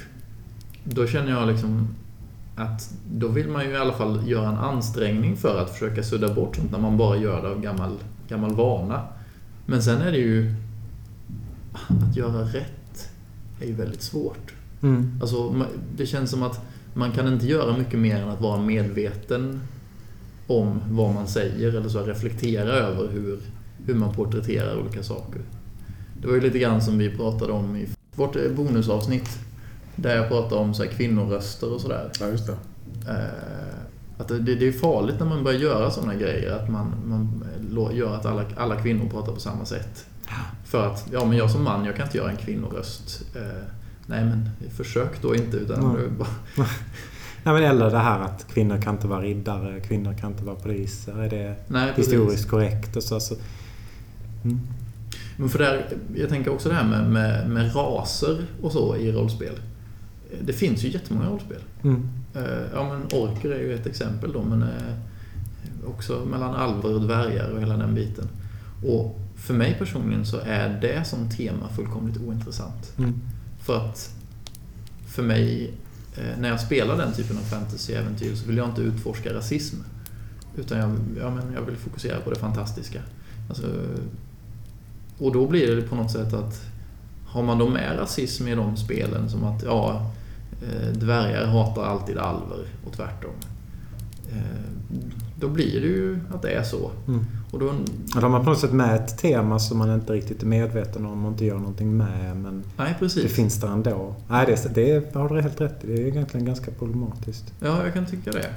[0.84, 1.88] då känner jag liksom
[2.56, 6.34] att då vill man ju i alla fall göra en ansträngning för att försöka sudda
[6.34, 7.92] bort sånt när man bara gör det av gammal,
[8.28, 9.02] gammal vana.
[9.66, 10.54] Men sen är det ju
[11.88, 13.10] att göra rätt
[13.60, 14.54] är ju väldigt svårt.
[14.82, 15.18] Mm.
[15.20, 15.66] Alltså,
[15.96, 16.60] det känns som att
[16.94, 19.60] man kan inte göra mycket mer än att vara medveten
[20.46, 23.38] om vad man säger eller så reflektera över hur,
[23.86, 25.40] hur man porträtterar olika saker.
[26.20, 29.38] Det var ju lite grann som vi pratade om i vårt bonusavsnitt
[29.96, 32.10] Där jag pratar om så här kvinnoröster och sådär.
[32.20, 32.56] Ja, just det.
[33.08, 33.78] Eh,
[34.18, 36.52] att det, det är farligt när man börjar göra sådana grejer.
[36.52, 37.44] Att man, man
[37.92, 40.06] gör att alla, alla kvinnor pratar på samma sätt.
[40.64, 43.36] För att, ja men jag som man, jag kan inte göra en kvinnoröst.
[43.36, 43.42] Eh,
[44.06, 45.56] nej men försök då inte.
[45.56, 46.28] Utan är bara,
[47.42, 50.56] Nej, men eller det här att kvinnor kan inte vara riddare, kvinnor kan inte vara
[50.56, 51.22] poliser.
[51.22, 52.12] Är det nej, precis.
[52.12, 52.96] historiskt korrekt?
[52.96, 53.34] Och så, så.
[54.44, 54.60] Mm.
[55.36, 59.12] Men för där, jag tänker också det här med, med, med raser och så i
[59.12, 59.54] rollspel.
[60.40, 61.60] Det finns ju jättemånga rollspel.
[61.82, 62.08] Mm.
[62.34, 62.42] Eh,
[62.74, 64.94] Ja men orker är ju ett exempel då men eh,
[65.88, 68.28] också mellan alver och dvärgar och hela den biten.
[68.86, 72.92] Och för mig personligen så är det som tema fullkomligt ointressant.
[72.98, 73.20] Mm.
[73.60, 74.14] För att
[75.06, 75.74] för mig,
[76.16, 79.76] eh, när jag spelar den typen av fantasy-äventyr så vill jag inte utforska rasism.
[80.56, 83.02] Utan jag, ja, men jag vill fokusera på det fantastiska.
[83.48, 83.66] Alltså,
[85.18, 86.62] och då blir det på något sätt att
[87.26, 90.10] har man då med rasism i de spelen som att ja,
[90.62, 93.34] eh, dvärgar hatar alltid alver och tvärtom.
[95.40, 96.90] Då blir det ju att det är så.
[97.08, 97.26] Mm.
[97.50, 97.74] Och då, Och
[98.14, 101.06] då har man på något sätt med ett tema som man inte riktigt är medveten
[101.06, 102.36] om och inte gör någonting med.
[102.36, 104.14] Men nej det finns där ändå.
[104.28, 105.86] Nej, det, det har du helt rätt i.
[105.86, 107.44] Det är egentligen ganska problematiskt.
[107.60, 108.54] Ja, jag kan tycka det.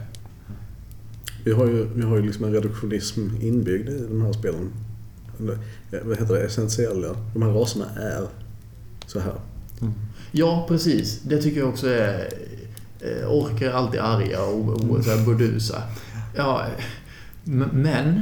[1.44, 4.72] Vi har ju, vi har ju liksom en reduktionism inbyggd i de här spelen.
[6.06, 6.42] Vad heter det?
[6.42, 7.16] Essentiella.
[7.34, 8.28] De här raserna är
[9.06, 9.36] så här.
[9.82, 9.94] Mm.
[10.32, 11.22] Ja, precis.
[11.22, 12.34] Det tycker jag också är...
[13.00, 15.84] Eh, orkar är alltid arga och, och så här burdusa.
[16.36, 16.66] Ja,
[17.44, 18.22] men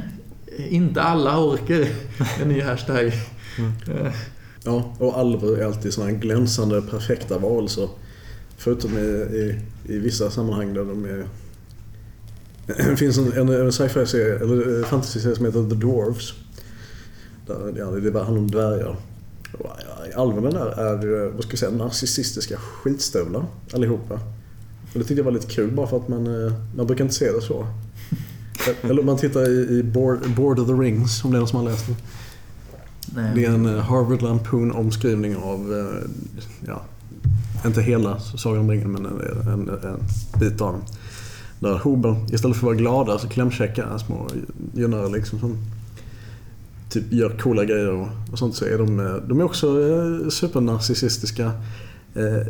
[0.56, 1.88] inte alla orker.
[2.42, 3.12] En ny hashtag.
[3.58, 4.12] Mm.
[4.64, 7.88] Ja, och alver är alltid sådana glänsande, perfekta varelser.
[8.56, 11.26] Förutom i, i, i vissa sammanhang där de är...
[12.66, 16.32] Det finns en, en, en sci-fi-serie, eller eh, fantasy-serie som heter The Dwarves.
[17.46, 18.96] Där, ja, det handlar om dvärgar.
[19.52, 24.14] Och, eh, Alverna där är, eh, vad ska jag säga, narcissistiska skitstövlar allihopa.
[24.92, 27.32] Och det tyckte jag var lite kul bara för att man, man brukar inte se
[27.32, 27.66] det så.
[28.82, 31.48] Eller om man tittar i, i Board, Board of the Rings, om det är någon
[31.48, 31.94] som har läst det.
[33.14, 33.32] nej.
[33.34, 36.10] Det är en eh, Harvard Lampoon omskrivning av, eh,
[36.66, 36.82] ja,
[37.66, 40.00] inte hela Sagan om ringen men en, en, en
[40.40, 40.82] bit av den.
[41.58, 44.28] Där Hober, istället för att vara glada så klämkäcka små
[44.74, 45.56] junare liksom som
[46.90, 49.66] typ gör coola grejer och, och sånt så är de, eh, de är också
[50.30, 51.52] supernarcissistiska
[52.14, 52.46] eh,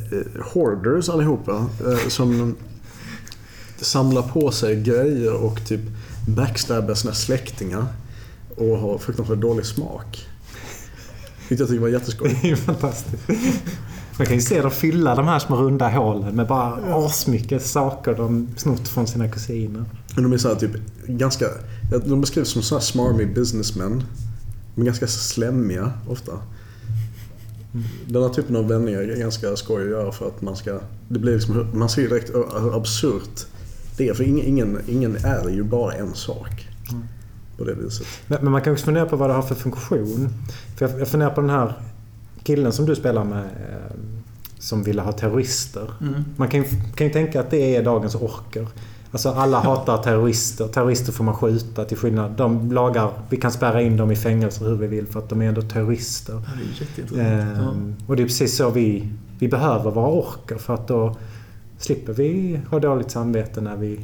[0.52, 1.66] hoarders allihopa.
[1.86, 2.56] Eh, som
[3.84, 5.80] samlar på sig grejer och typ
[6.28, 7.86] backstabbar sina släktingar.
[8.56, 10.26] Och har fruktansvärt dålig smak.
[11.48, 12.38] Vilket jag tycker var jätteskoj.
[12.42, 13.22] Det är ju fantastiskt.
[14.18, 18.14] Man kan ju se dem fylla de här små runda hålen med bara asmycket saker
[18.14, 19.84] de snott från sina kusiner.
[20.14, 20.70] Men de är så här typ
[21.06, 21.46] ganska...
[22.06, 24.02] De beskrivs som så här smarmy businessmen.
[24.74, 26.32] De är ganska slemmiga ofta.
[28.06, 30.80] Den här typen av vändningar är ganska skoj att göra för att man ska...
[31.08, 33.46] Det blir liksom, man ser direkt hur absurt
[33.96, 34.14] det är.
[34.14, 36.68] För ingen, ingen, ingen är ju bara en sak.
[36.90, 37.04] Mm.
[37.58, 38.06] På det viset.
[38.26, 40.28] Men men man kan också fundera på vad det har för funktion.
[40.76, 41.72] För jag, jag funderar på den här
[42.42, 43.96] killen som du spelar med eh,
[44.58, 45.90] som ville ha terrorister.
[46.00, 46.24] Mm.
[46.36, 48.66] Man kan ju, kan ju tänka att det är dagens orker.
[49.12, 50.68] Alltså alla hatar terrorister.
[50.68, 52.32] Terrorister får man skjuta till skillnad.
[52.36, 55.42] De lagar, vi kan spärra in dem i fängelse hur vi vill för att de
[55.42, 56.42] är ändå terrorister.
[57.10, 57.40] Det är.
[57.40, 61.16] Ehm, och det är precis så vi, vi behöver vara orker för att då
[61.80, 64.00] slipper vi ha dåligt samvete när vi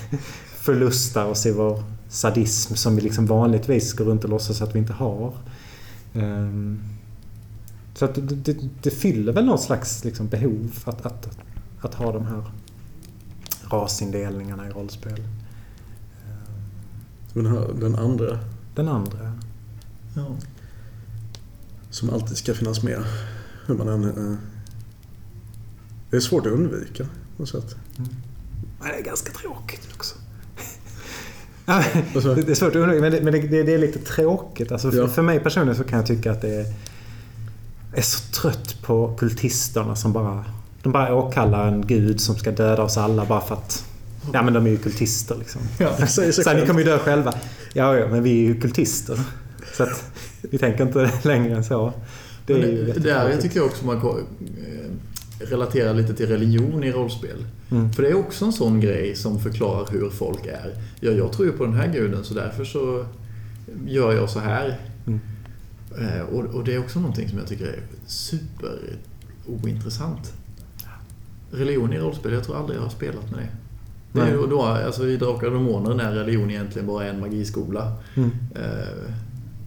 [0.56, 4.78] förlustar oss i vår sadism som vi liksom vanligtvis går runt och låtsas att vi
[4.78, 5.32] inte har.
[6.14, 6.82] Ehm,
[7.94, 11.38] så att det, det, det fyller väl någon slags liksom behov att, att,
[11.80, 12.42] att, ha de här
[13.70, 15.22] rasindelningarna i rollspel.
[17.32, 18.38] Men den, här, den andra
[18.74, 19.32] Den andra.
[20.16, 20.36] Ja.
[21.90, 23.04] som alltid ska finnas med.
[23.66, 24.04] Hur man än...
[24.32, 24.38] eh,
[26.10, 27.06] Det är svårt att undvika
[27.40, 27.76] något sätt.
[28.80, 30.14] Men det är ganska tråkigt också.
[32.34, 34.72] Det är svårt att undvika, men, det, men det, det, det är lite tråkigt.
[34.72, 35.08] Alltså för, Ja.
[35.08, 36.66] för mig personligen så kan jag tycka att det är,
[37.94, 40.44] är så trött på kultisterna som bara...
[40.82, 43.84] De bara åkallar en gud som ska döda oss alla bara för att...
[44.32, 45.60] Ja men de är ju kultister liksom.
[45.78, 45.92] Ja.
[45.98, 47.34] Det säger sig Så ni kommer ju dö själva.
[47.72, 49.20] Ja, ja, men vi är ju kultister.
[49.76, 50.04] Så att
[50.40, 51.92] vi tänker inte längre än så.
[52.46, 53.42] Det är Men ju det, där jättetråkigt.
[53.42, 54.00] tycker jag också man
[55.40, 57.44] relaterar lite till religion i rollspel.
[57.70, 57.92] Mm.
[57.92, 60.74] För det är också en sån grej som förklarar hur folk är.
[61.00, 63.04] Ja, jag tror ju på den här guden så därför så
[63.86, 64.78] gör jag så här.
[65.06, 65.20] Mm.
[65.98, 68.78] Eh, Och, och det är också någonting som jag tycker är super
[69.46, 70.32] ointressant.
[71.50, 74.20] Religion i rollspel, jag tror aldrig jag har spelat med det.
[74.20, 77.92] det är då, alltså I Drakar och Demoner när religion egentligen bara är en magiskola.
[78.14, 78.30] Mm.
[78.54, 79.12] Eh,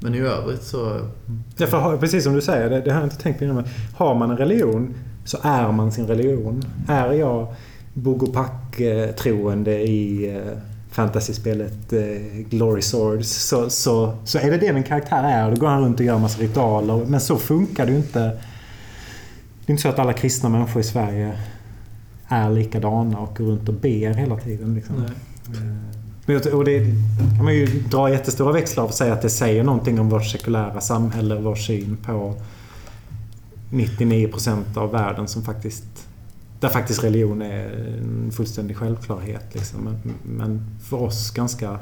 [0.02, 1.10] Men i övrigt så...
[1.58, 3.64] Ja, för precis som du säger, det, det har jag inte tänkt på innan.
[3.96, 4.94] Har man en religion
[5.26, 6.64] så är man sin religion.
[6.88, 7.48] Är jag
[7.94, 10.58] Bogopak-troende i eh,
[10.92, 12.00] fantasyspelet eh,
[12.50, 15.52] Glory Swords så, så, så är det det min karaktär är.
[15.52, 17.06] Då går han runt och gör massa ritualer.
[17.06, 18.20] Men så funkar det ju inte.
[18.20, 21.32] Det är inte så att alla kristna människor i Sverige
[22.28, 24.76] är likadana och går runt och ber hela tiden.
[24.76, 24.96] Liksom.
[24.96, 25.10] Nej.
[26.26, 26.80] Men jag- Och det
[27.36, 30.26] kan man ju dra jättestora växlar av och säga att det säger någonting om vårt
[30.26, 32.34] sekulära samhälle, vår syn på
[33.74, 36.08] 99% av världen som faktiskt...
[36.60, 39.56] Där faktiskt religion är en fullständig självklarhet.
[39.56, 39.84] Liksom.
[39.84, 41.80] Men, men för oss ganska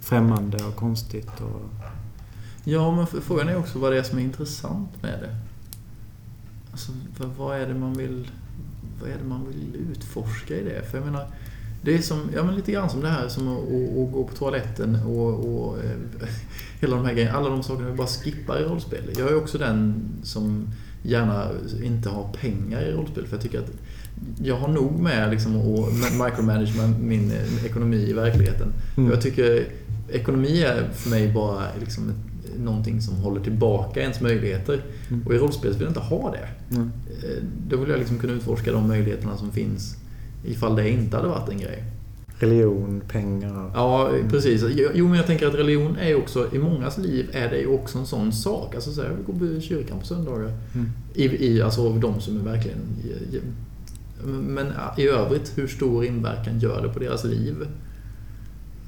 [0.00, 1.40] främmande och konstigt.
[1.40, 1.88] Och,
[2.64, 5.36] Ja, men frågan är också vad det är som är intressant med det.
[6.70, 8.30] Alltså, vad, vad är det man vill...
[9.00, 10.90] Vad är det man vill utforska i det?
[10.90, 11.26] För jag menar,
[11.82, 14.24] det är som, ja men lite grann som det här som att, att, att gå
[14.24, 16.28] på toaletten och, och eh,
[16.80, 17.38] hela de här grejerna.
[17.38, 19.12] Alla de sakerna vi bara skippar i rollspel.
[19.18, 20.66] Jag är också den som
[21.02, 21.48] gärna
[21.82, 23.70] inte har pengar i rollspel för jag tycker att
[24.42, 27.32] jag har nog med liksom att micromanage min
[27.66, 28.72] ekonomi i verkligheten.
[28.96, 29.10] Mm.
[29.10, 29.66] Jag tycker
[30.12, 32.12] ekonomi är för mig bara liksom
[32.58, 34.84] någonting som håller tillbaka ens möjligheter.
[35.08, 35.26] Mm.
[35.26, 36.74] Och i rollspel vill jag inte ha det.
[36.76, 36.90] Mm.
[37.22, 39.96] Eh, Då vill jag liksom kunna utforska de möjligheterna som finns
[40.44, 41.84] ifall det inte hade varit en grej.
[42.38, 43.70] Religion, pengar.
[43.74, 44.64] Ja, precis.
[44.94, 47.98] Jo, men jag tänker att religion är också, i mångas liv är det ju också
[47.98, 48.74] en sån sak.
[48.74, 50.52] Alltså så här, vi går på kyrkan på söndagar.
[50.74, 50.90] Mm.
[51.14, 52.78] I, i, alltså de som är verkligen...
[54.24, 54.66] Men
[54.96, 57.54] i övrigt, hur stor inverkan gör det på deras liv?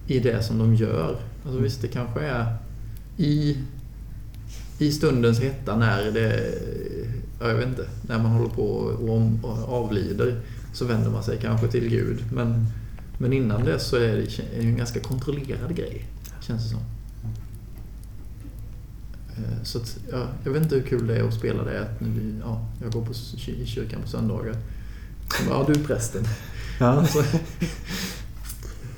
[0.07, 1.17] I det som de gör.
[1.45, 2.57] Alltså visst, det kanske är
[3.17, 3.59] i,
[4.79, 6.55] i stundens hetta när det...
[7.41, 7.87] ja, Jag vet inte.
[8.03, 10.41] När man håller på och, avlider
[10.73, 12.25] så vänder man sig kanske till Gud.
[12.33, 12.67] Men,
[13.21, 16.07] men innan det så är det, en ganska kontrollerad grej.
[16.41, 16.81] Känns det som.
[19.37, 21.81] Eh, Så att, ja, jag vet inte hur kul det är att spela det.
[21.83, 23.13] Att nu, ja, jag går på,
[23.47, 24.57] i kyrkan på söndagar.
[25.49, 26.25] Bara, Ja, du är prästen.
[26.81, 26.87] Ja.
[27.01, 27.25] Alltså,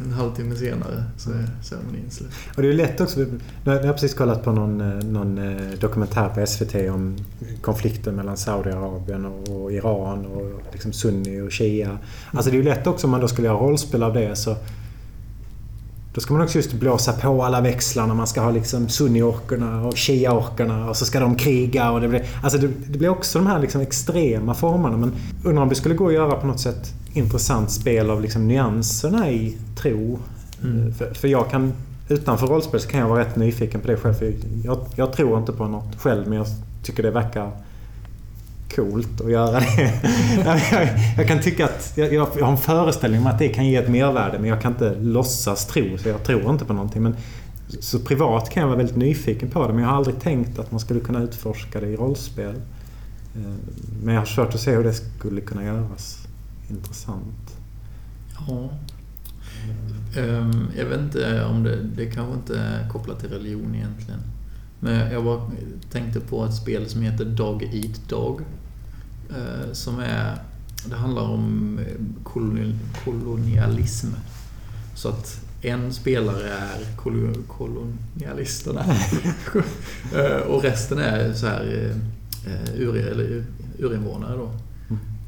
[0.04, 2.30] en halvtimme senare så är ceremonin slut.
[2.56, 3.26] Och det är lätt också.
[3.64, 7.16] Jag har precis kollat på någon, eh, någon eh, dokumentär på SVT om
[7.60, 11.98] konflikten mellan Saudiarabien och, och Iran och liksom Sunni och Shia.
[12.30, 14.56] Alltså det är ju lätt också om man då skulle göra rollspel av det så
[16.14, 18.14] då ska man också just blåsa på alla växlarna.
[18.14, 21.90] Man ska ha liksom Sunni-orkerna och Shia-orkerna och så ska de kriga.
[21.90, 24.96] Och det, blir, alltså det, det blir också de här liksom extrema formerna.
[24.96, 25.12] Men
[25.44, 29.30] undrar om det skulle gå att göra på något sätt intressant spel av liksom nyanserna
[29.30, 30.18] i tro.
[30.62, 30.94] Mm.
[30.94, 31.72] För, för jag kan,
[32.08, 34.14] utanför rollspel så kan jag vara rätt nyfiken på det själv.
[34.14, 34.32] För
[34.64, 36.46] jag, jag tror inte på något själv men jag
[36.82, 37.50] tycker det verkar
[38.74, 39.92] coolt att göra det.
[41.16, 43.88] jag, kan tycka att jag, jag har en föreställning om att det kan ge ett
[43.88, 45.98] mervärde men jag kan inte låtsas tro.
[45.98, 47.02] Så jag tror inte på någonting.
[47.02, 47.16] Men,
[47.80, 50.70] så privat kan jag vara väldigt nyfiken på det men jag har aldrig tänkt att
[50.70, 52.54] man skulle kunna utforska det i rollspel.
[53.34, 53.52] Eh,
[54.02, 56.26] men jag har svårt att se hur det skulle kunna göras
[56.70, 57.56] intressant.
[58.48, 58.70] Ja.
[60.16, 64.20] Ehm, jag vet inte om det, det kanske inte är kopplat till religion egentligen.
[64.80, 65.50] Men jag bara
[65.90, 68.40] tänkte på ett spel som heter Dog Eat Dog
[69.36, 70.36] eh, Som är,
[70.86, 74.06] det handlar om eh, koloni- kolonialism.
[74.94, 78.84] Så att en spelare är kolo- kolonialisterna.
[80.14, 81.92] Eh, Och resten är så här
[82.76, 83.44] ur, eller
[83.78, 84.50] urinvånare då.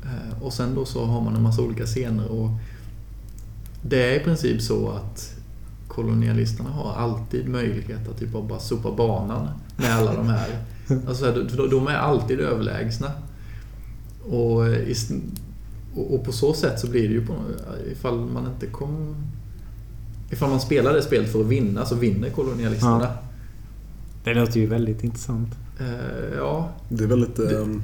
[0.04, 2.50] Eh, Och sen då så har man en massa olika scener och
[3.82, 5.34] det är i princip så att
[5.88, 10.48] kolonialisterna har alltid möjlighet att typ bara sopa banan med alla de här.
[11.08, 13.10] Alltså, de- de är alltid överlägsna.
[14.28, 15.10] Och, s-
[15.94, 17.34] och och på så sätt så blir det ju på,
[17.92, 19.16] ifall man inte kom...
[20.30, 23.08] Ifall man spelar det spelet för att vinna så vinner kolonialisterna.
[24.24, 25.48] Det låter ju väldigt intressant.
[25.80, 27.82] Eh, ja, Det är väldigt um,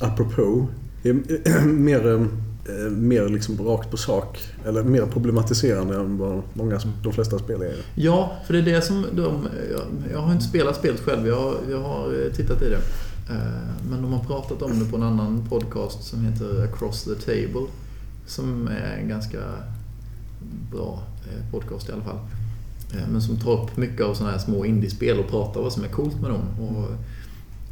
[0.00, 0.66] apropå.
[1.66, 4.38] Mer, eh, mer liksom rakt på sak.
[4.66, 7.74] Eller mer problematiserande än vad många, de flesta spel är.
[7.94, 9.48] Ja, för det är det som de...
[9.72, 9.82] Jag,
[10.12, 12.78] jag har inte spelat spelet själv, jag, har- jag har eh, tittat i det.
[13.30, 17.14] Eh, men de har pratat om det på en annan podcast som heter Across the
[17.14, 17.66] Table.
[18.26, 19.38] Som är en ganska
[20.70, 22.18] bra eh, podcast i alla fall.
[22.94, 25.84] Eh, men som tar upp mycket av sådana här små indiespel och pratar vad som
[25.84, 26.42] är coolt med dem.
[26.60, 26.88] Och,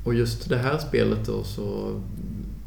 [0.05, 2.01] och just det här spelet då så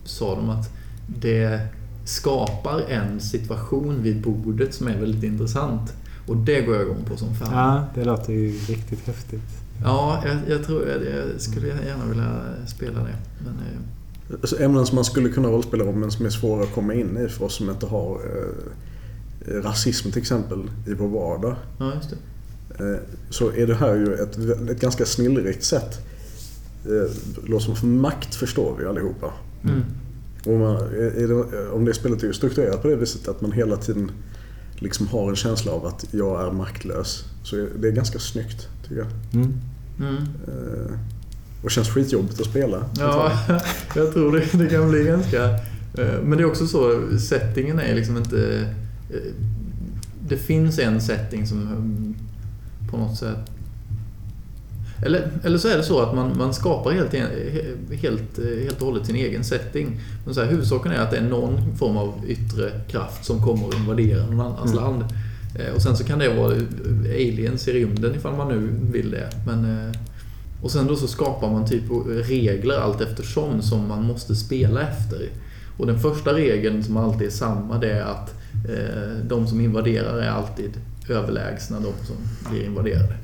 [0.04, 0.70] sa de att
[1.08, 1.68] det
[2.06, 5.94] skapar en situation vid bordet som är väldigt intressant.
[6.28, 7.54] Och det går jag igång på som fan.
[7.54, 9.63] Ja, det låter ju riktigt häftigt.
[9.84, 13.16] Ja, jag, jag tror jag, jag skulle gärna vilja spela det.
[13.46, 13.80] Men, eh,
[14.42, 17.18] Alltså ämnen som man skulle kunna rollspela om men som är svåra att komma in
[17.18, 18.20] i för oss som inte har
[19.46, 21.56] eh, rasism till exempel i vår vardag.
[21.80, 22.16] ja, just det.
[22.80, 23.00] Eh,
[23.30, 24.38] så är det här ju ett,
[24.70, 26.00] ett ganska snillrikt sätt.
[26.86, 27.12] Eh,
[27.44, 29.34] låter som för makt förstår vi allihopa.
[29.64, 29.82] Mm.
[30.46, 33.78] Om, man, är det, om det spelet är strukturerat på det viset att man hela
[33.78, 34.12] tiden
[34.84, 37.24] liksom har en känsla av att jag är maktlös.
[37.44, 39.08] Så det är ganska snyggt, tycker jag.
[39.34, 39.54] Mm.
[40.00, 40.16] Mm.
[40.48, 40.94] Eh,
[41.64, 42.86] Och känns skitjobbigt att spela.
[43.00, 43.32] Ja,
[43.96, 45.44] jag tror det, det kan bli ganska...
[45.98, 48.68] eh, Men det är också så, settingen är liksom inte...
[49.10, 49.32] eh,
[50.28, 52.16] Det finns en setting som mm,
[52.92, 53.38] på något sätt...
[55.06, 57.14] Eller, eller så är det så att man, man skapar helt,
[58.02, 60.00] helt, eh, helt och hållet sin egen setting.
[60.26, 63.68] Men så här, huvudsaken är att det är någon form av yttre kraft som kommer
[63.68, 64.84] att invadera någon annans Mm.
[64.84, 65.04] land.
[65.60, 66.54] Eh, Och sen så kan det vara
[67.06, 69.30] aliens i rymden ifall man nu vill det.
[69.48, 69.94] Men, eh,
[70.64, 71.84] och sen då så skapar man typ
[72.30, 75.30] regler allt eftersom som man måste spela efter.
[75.78, 78.34] Och den första regeln som alltid är samma det är att
[79.28, 80.72] de som invaderar är alltid
[81.10, 82.16] överlägsna de som
[82.52, 83.16] blir invaderade.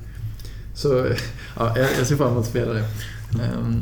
[0.82, 1.06] Så
[1.58, 2.80] ja, jag ser fram emot att spela det.
[3.44, 3.80] Ehm,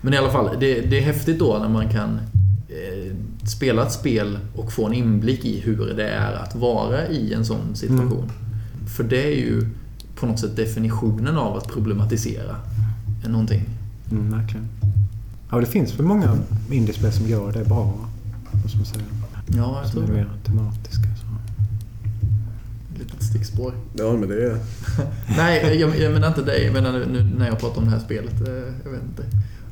[0.00, 2.20] Men i alla fall, det, det är häftigt då när man kan
[2.68, 3.14] eh,
[3.46, 7.44] spela ett spel och få en inblick i hur det är att vara i en
[7.46, 8.30] sån situation.
[8.96, 9.68] För det är ju
[10.16, 12.56] på något sätt definitionen av att problematisera
[13.26, 13.64] någonting.
[14.10, 14.66] Mm, verkligen.
[15.50, 16.38] Ja, det finns väl många
[16.70, 17.94] indiespel som gör det bra.
[18.52, 19.04] Man säga.
[19.46, 20.24] Ja, jag Som tror är det.
[20.24, 21.02] mer tematiska.
[21.20, 21.25] Så.
[23.36, 23.72] Stickspår.
[23.94, 24.58] Ja, men det är...
[25.36, 26.64] Nej, jag, jag menar inte dig.
[26.64, 28.40] Jag menar nu, nu när jag pratar om det här spelet.
[28.48, 29.22] eh, Jag vet inte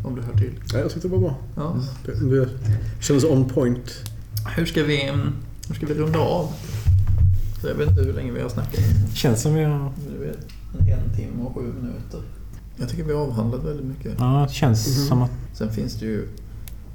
[0.05, 0.51] om du hör till.
[0.73, 1.39] Ja, jag tyckte det var bra.
[1.57, 1.77] Ja.
[2.07, 2.49] Det, det
[3.01, 3.91] kändes on point.
[4.57, 5.33] Hur, ska vi, mm,
[5.69, 6.53] hur ska vi runda av?
[7.61, 8.81] Så jag vet inte hur länge vi har snackat.
[9.15, 9.93] Känns som vi har...
[10.19, 10.37] Nu är
[10.87, 12.21] det en timme och sju minuter.
[12.77, 14.13] Jag tycker vi har avhandlat väldigt mycket.
[14.19, 15.07] Ja, det känns Mhm.
[15.09, 15.31] som att...
[15.53, 16.29] Sen finns det ju...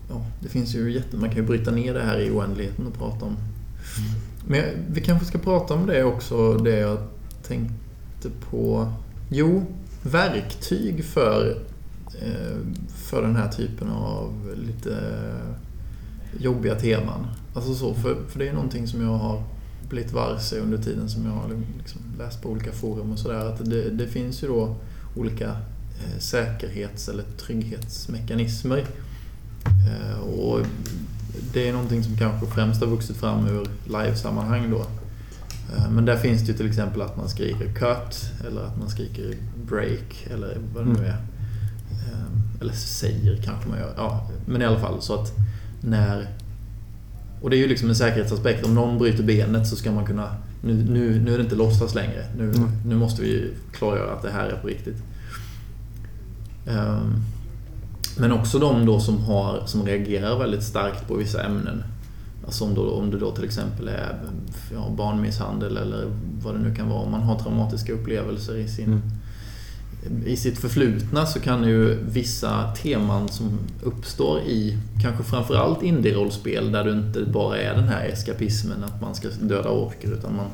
[0.09, 1.17] Ja, det finns ju jätte...
[1.17, 3.38] Man kan ju bryta ner det här i oändligheten och prata om.
[4.48, 6.98] Men vi kanske ska prata om det också, det jag
[7.44, 8.94] tänkte på.
[9.30, 9.66] Jo,
[10.02, 11.58] verktyg för,
[12.22, 12.58] eh,
[12.96, 14.34] för den här typen av
[14.68, 14.98] lite
[16.40, 17.28] jobbiga teman.
[17.54, 19.44] Alltså så, för, för det är någonting som jag har
[19.90, 23.46] blivit varse under tiden som jag har liksom läst på olika forum och sådär.
[23.46, 24.76] Att det, det finns ju då
[25.16, 28.86] olika eh, säkerhets eller trygghetsmekanismer.
[29.88, 30.60] Eh, och
[31.54, 34.80] det är någonting som kanske främst har vuxit fram ur livesammanhang då.
[35.76, 38.90] Eh, Men där finns det ju till exempel att man skriker cut eller att man
[38.90, 39.34] skriker
[39.68, 41.06] break eller vad det nu Mm.
[41.06, 41.18] är.
[41.92, 43.94] Eh, Eller säger kanske man gör.
[43.98, 45.34] Ja, men i alla fall så att
[45.82, 46.28] när...
[47.42, 48.66] Och det är ju liksom en säkerhetsaspekt.
[48.66, 50.36] Om någon bryter benet så ska man kunna...
[50.64, 52.26] Nu, nu, nu är det inte låtsas längre.
[52.38, 52.70] Nu, Mm.
[52.86, 54.98] nu måste vi klargöra att det här är på riktigt.
[56.68, 57.16] Ehm,
[58.20, 61.84] Men också de då som, har, som reagerar väldigt starkt på vissa ämnen.
[62.45, 64.15] Alltså om, då, om det då till exempel är
[64.74, 66.05] ja, barnmisshandel eller
[66.43, 66.99] vad det nu kan vara.
[66.99, 69.01] Om man har traumatiska upplevelser i, sin,
[70.05, 70.28] Mm.
[70.28, 76.84] i sitt förflutna så kan ju vissa teman som uppstår i kanske framförallt indie-rollspel där
[76.84, 80.47] du inte bara är den här eskapismen att man ska döda orker utan man,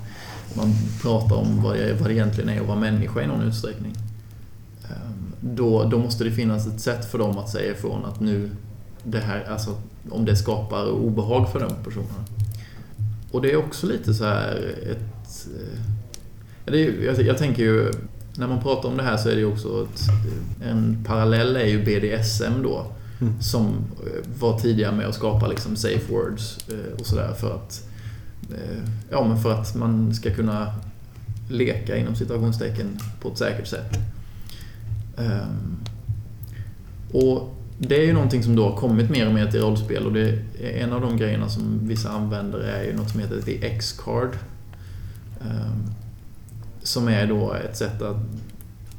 [0.54, 3.94] man pratar om vad det, vad det egentligen är att vara människa i någon utsträckning.
[5.54, 8.50] Då, då måste det finnas ett sätt för dem att säga ifrån att nu,
[9.04, 9.76] det här, alltså,
[10.10, 12.26] om det skapar obehag för de personerna.
[13.32, 15.48] Och det är också lite så här ett...
[15.60, 15.82] eh,
[16.66, 17.92] Det är, jag, jag tänker ju,
[18.38, 20.02] när man pratar om det här så är det ju också ett,
[20.70, 22.86] en parallell är ju BDSM då.
[23.22, 23.42] Mm.
[23.42, 27.84] Som eh, var tidiga med att skapa liksom safe words eh, och sådär för att
[29.12, 30.74] Ja men för att man ska kunna
[31.50, 34.00] leka inom citationstecken på ett säkert sätt.
[35.18, 35.78] Ehm,
[37.14, 40.14] Och det är ju någonting som då har kommit mer och mer till rollspel och
[40.14, 40.30] det
[40.62, 44.30] är en av de grejerna som vissa använder är ju något som heter The X-card.
[45.42, 45.84] Ehm,
[46.84, 48.18] Som är då ett sätt att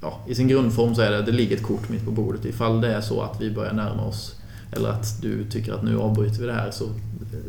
[0.02, 2.44] ja, I sin grundform så är det att det ligger ett kort mitt på bordet.
[2.44, 4.34] Ifall det är så att vi börjar närma oss
[4.72, 6.90] eller att du tycker att nu avbryter vi det här så eh,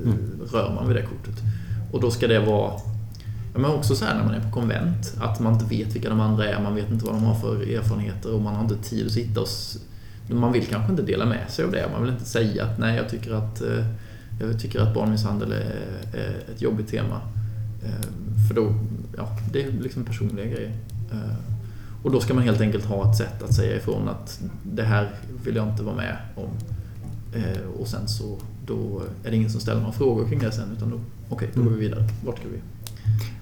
[0.03, 0.17] Mm.
[0.51, 1.43] rör man vid det kortet.
[1.91, 2.73] Och då ska det vara
[3.57, 6.19] men också så här när man är på konvent, att man inte vet vilka de
[6.19, 9.05] andra är, man vet inte vad de har för erfarenheter och man har inte tid
[9.05, 9.47] att sitta och...
[10.29, 12.95] Man vill kanske inte dela med sig av det, man vill inte säga att nej,
[12.95, 13.85] jag tycker att, eh,
[14.39, 15.75] jag tycker att barnmisshandel är,
[16.13, 17.21] är ett jobbigt tema.
[17.83, 18.73] Ehm, för då,
[19.17, 20.71] ja, det är liksom personliga grejer.
[21.11, 21.57] Ehm,
[22.03, 25.09] och då ska man helt enkelt ha ett sätt att säga ifrån att det här
[25.45, 26.49] vill jag inte vara med om.
[27.35, 30.71] Ehm, och sen så då är det ingen som ställer några frågor kring det sen
[30.77, 30.99] utan då,
[31.29, 32.07] okej, då går vi vidare.
[32.25, 32.59] Vart ska vi?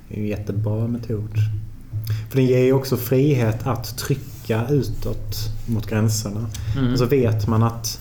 [0.07, 1.31] Det är en jättebra metod.
[2.29, 5.35] För den ger ju också frihet att trycka utåt
[5.65, 6.49] mot gränserna.
[6.77, 6.93] Mm.
[6.93, 7.99] Och så vet man att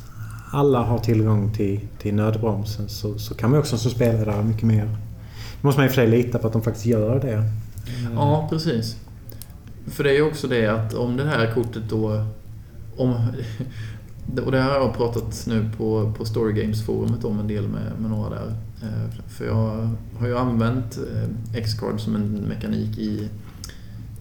[0.53, 4.85] alla har tillgång till, till nödbromsen så, så kan man också som spelare mycket mer...
[5.61, 7.45] Då måste man i och för sig lita på att de faktiskt gör det.
[8.15, 8.97] Ja, precis.
[9.87, 12.27] För det är ju också det att om det här kortet då...
[12.97, 13.15] Om,
[14.45, 17.93] och det här har jag pratat nu på, på Story Games-forumet om en del med,
[17.99, 18.55] med några där.
[18.85, 23.29] Eh, för jag har ju använt eh, X-Card som en mekanik i,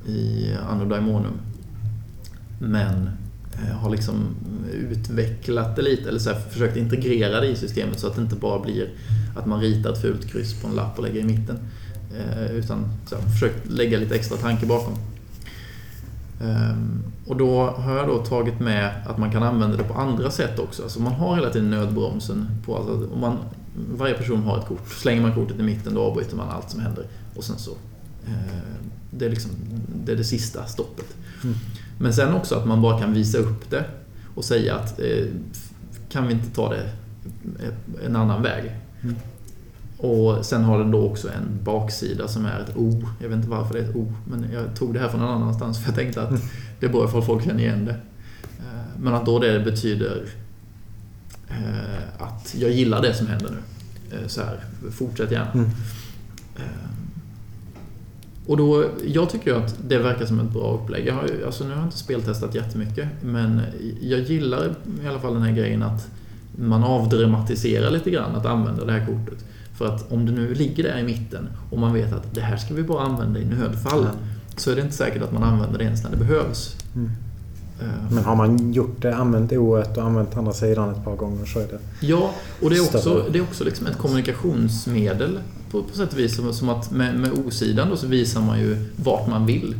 [0.07, 1.33] i Anno Daimonom.
[2.59, 3.09] Men
[3.53, 4.35] eh, har liksom
[4.73, 8.35] utvecklat det lite, eller så här, försökt integrera det i systemet så att det inte
[8.35, 8.89] bara blir
[9.35, 11.59] att man ritar ett fult kryss på en lapp och lägger i mitten.
[12.51, 14.93] Utan så här, försökt lägga lite extra tanke bakom.
[17.27, 20.59] Och då har jag då tagit med att man kan använda det på andra sätt
[20.59, 20.83] också.
[20.83, 22.47] Alltså man har hela tiden nödbromsen.
[22.65, 23.37] På, alltså om man,
[23.75, 24.87] varje person har ett kort.
[24.87, 27.05] Slänger man kortet i mitten då avbryter man allt som händer.
[27.35, 27.71] Och sen så...
[28.27, 29.51] Eh, det, är liksom,
[30.05, 31.15] det är det sista stoppet.
[31.43, 31.55] Mm.
[31.99, 33.85] Men sen också att man bara kan visa upp det
[34.35, 35.25] och säga att eh,
[36.09, 36.89] kan vi inte ta det
[38.05, 38.71] en annan väg?
[39.01, 39.15] Mm.
[39.97, 43.03] Och sen har den då också en baksida som är ett O.
[43.21, 45.41] Jag vet inte varför det är ett O, men jag tog det här från någon
[45.41, 46.41] annanstans för jag tänkte att
[46.79, 47.95] det är bra ifall folk känner igen det.
[48.59, 50.25] Eh, men att då det betyder
[52.17, 54.17] att jag gillar det som händer nu.
[54.17, 54.59] Eh, så här,
[54.91, 55.51] fortsätt gärna.
[55.51, 55.69] Mm.
[58.45, 61.07] Och då, jag tycker att det verkar som ett bra upplägg.
[61.07, 63.61] Jag har, alltså nu har jag inte speltestat jättemycket, men
[64.01, 66.07] jag gillar i alla fall den här grejen att
[66.55, 69.45] man avdramatiserar lite grann att använda det här kortet.
[69.77, 72.57] För att om det nu ligger där i mitten och man vet att det här
[72.57, 74.01] ska vi bara använda i nödfall.
[74.01, 74.15] Mm.
[74.57, 76.75] Så är det inte säkert att man använder det ens när det behövs.
[76.95, 77.11] Mm.
[77.81, 77.85] Eh.
[78.11, 81.59] Men har man gjort det, använt o och använt andra sidan ett par gånger så
[81.59, 85.39] är det Ja, och det är också, det är också liksom ett kommunikationsmedel
[85.71, 86.35] på, på sätt och vis.
[86.35, 89.75] Som, som att med, med O-sidan då så visar man ju vart man vill.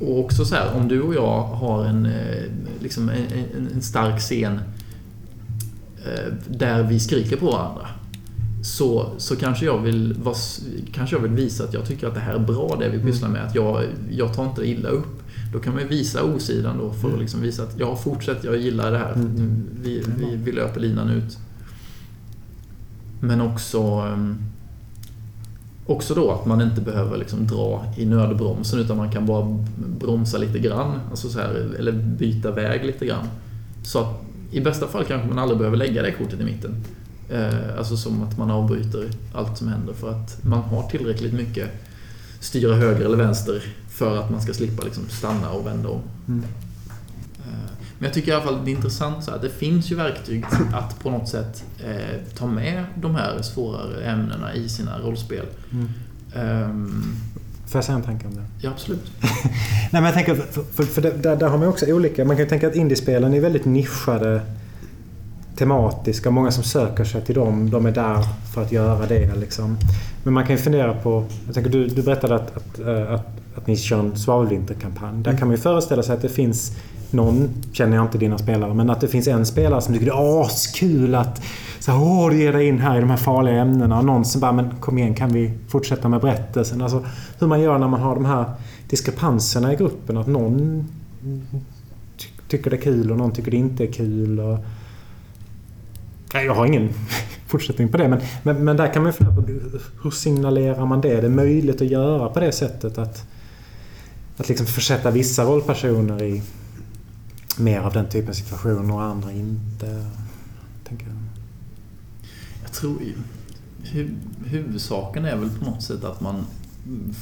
[0.00, 2.42] Och också så här, om du och jag har en, eh,
[2.80, 3.16] liksom en,
[3.56, 4.60] en, en stark scen
[6.06, 7.88] eh, där vi skriker på varandra
[8.62, 10.16] så, så kanske, jag vill,
[10.92, 13.28] kanske jag vill visa att jag tycker att det här är bra det vi pysslar
[13.28, 13.44] med.
[13.44, 15.22] Att jag, jag tar inte illa upp.
[15.52, 17.20] Då kan man visa osidan då för att mm.
[17.20, 19.12] liksom visa att jag fortsätter, jag gillar det här.
[19.12, 19.66] Mm.
[19.82, 21.38] Vi, vi, vi löper linan ut.
[23.20, 24.38] Men också ehm,
[25.88, 29.64] Också då att man inte behöver liksom dra i nödbromsen utan man kan bara
[30.00, 31.00] bromsa lite grann.
[31.10, 33.28] Alltså så här, eller byta väg lite grann.
[33.82, 36.84] Så att i bästa fall kanske man aldrig behöver lägga det kortet i mitten.
[37.28, 41.68] Eh, alltså som att man avbryter allt som händer för att man har tillräckligt mycket
[42.40, 43.62] styra höger eller vänster
[43.98, 46.00] för att man ska slippa liksom stanna och vända om.
[46.28, 46.44] Mm.
[47.38, 49.96] Eh, men jag tycker i alla fall det är intressant så att det finns ju
[49.96, 55.46] verktyg att på något sätt eh, ta med de här svårare ämnena i sina rollspel.
[55.72, 55.88] Mm.
[56.64, 57.16] Um,
[57.66, 58.44] Får jag säga en tanke om det?
[58.60, 59.12] Ja, absolut.
[59.20, 62.24] Nej, men jag tänker, för, för, för där, där, har man också olika...
[62.24, 64.40] Man kan ju tänka att indiespelen är väldigt nischade
[65.56, 66.30] tematiska.
[66.30, 68.24] Många som söker sig till dem, de är där
[68.54, 69.34] för att göra det.
[69.34, 69.78] Liksom.
[70.22, 71.24] Men man kan ju fundera på...
[71.46, 75.22] Jag tänker, du, du berättade att, att, eh, att, att ni kör en svavelvinterkampanj.
[75.22, 75.38] Där mm.
[75.38, 76.72] kan man ju föreställa sig att det finns
[77.10, 80.12] någon, känner jag inte dina spelare, men att det finns en spelare som tycker det
[80.12, 81.42] är askul att
[81.78, 83.98] så åh, du ger dig in här i de här farliga ämnena.
[83.98, 86.82] Och någon som bara, men kom igen, kan vi fortsätta med berättelsen?
[86.82, 87.04] Alltså
[87.38, 88.44] hur man gör när man har de här
[88.88, 90.16] diskrepanserna i gruppen.
[90.16, 90.88] Att någon
[92.48, 94.40] tycker det är kul och någon tycker det inte är kul.
[94.40, 94.58] Och,
[96.32, 96.88] jag har ingen
[97.46, 98.08] fortsättning på det.
[98.08, 99.42] Men, men, men där kan man fundera på
[100.02, 101.12] hur signalerar man det?
[101.12, 103.28] Är det möjligt att göra på det sättet att,
[104.42, 106.42] att liksom försätta vissa rollpersoner i
[107.56, 110.06] mer av den typen av situationer och andra inte?
[110.84, 111.16] Tänker jag.
[112.62, 112.98] jag tror
[113.82, 114.10] hu
[114.44, 116.46] huvudsaken är väl på något sätt att man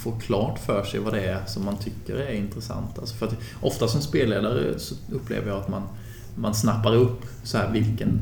[0.03, 2.99] får klart för sig vad det är som man tycker är intressant.
[2.99, 5.83] Alltså för att ofta som spelledare så upplever jag att man,
[6.35, 8.21] man snappar upp så här vilken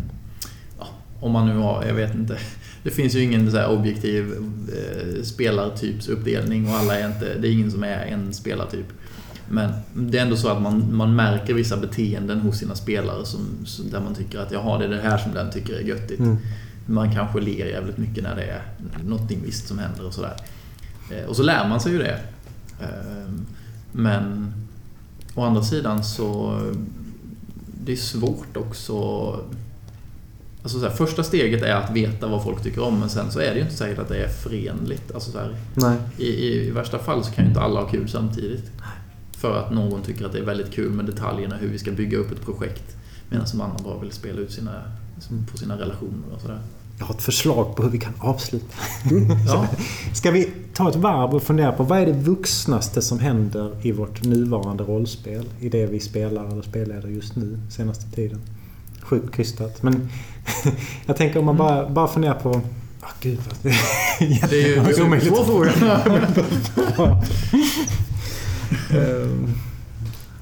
[1.24, 2.38] om man nu har, jag vet inte.
[2.82, 4.32] Det finns ju ingen så objektiv
[4.68, 8.86] eh, spelartypsuppdelning och alla är inte, det är ingen som är en spelartyp.
[9.48, 13.40] Men det är ändå så att man, man märker vissa beteenden hos sina spelare som,
[13.90, 16.20] där man tycker att jaha, det är det här som den tycker är göttigt.
[16.20, 16.36] Mm.
[16.86, 18.62] Man kanske ler jävligt mycket när det är
[19.04, 20.36] någonting visst som händer och sådär.
[21.10, 22.20] Eh, och så lär man sig ju det.
[22.80, 23.32] Eh,
[23.92, 24.52] men
[25.34, 26.60] å andra sidan så
[27.84, 28.94] det är svårt också
[30.64, 33.40] Alltså så här, första steget är att veta vad folk tycker om men sen så
[33.40, 35.14] är det ju inte säkert att det är förenligt.
[35.14, 35.56] Alltså så här.
[36.18, 38.70] I, i, I värsta fall så kan ju inte alla ha kul samtidigt.
[39.32, 42.18] För att någon tycker att det är väldigt kul med detaljerna hur vi ska bygga
[42.18, 42.96] upp ett projekt.
[43.30, 44.82] Medan som andra bara vill spela ut sina,
[45.50, 46.58] på sina relationer och sådär.
[46.98, 48.76] Jag har ett förslag på hur vi kan avsluta.
[49.46, 49.68] ja.
[50.14, 53.92] Ska vi ta ett varv och fundera på vad är det vuxnaste som händer i
[53.92, 55.44] vårt nuvarande rollspel?
[55.60, 58.40] I det vi spelar eller spelleder just nu, senaste tiden?
[59.04, 59.82] Sjukt krystat.
[59.82, 60.10] Men
[61.06, 62.50] jag tänker om man bara, bara funderar på...
[62.50, 62.62] Oh,
[63.20, 63.72] gud vad...
[64.50, 65.28] det är ju omöjligt.
[65.28, 65.72] Två frågor.
[68.94, 69.48] um,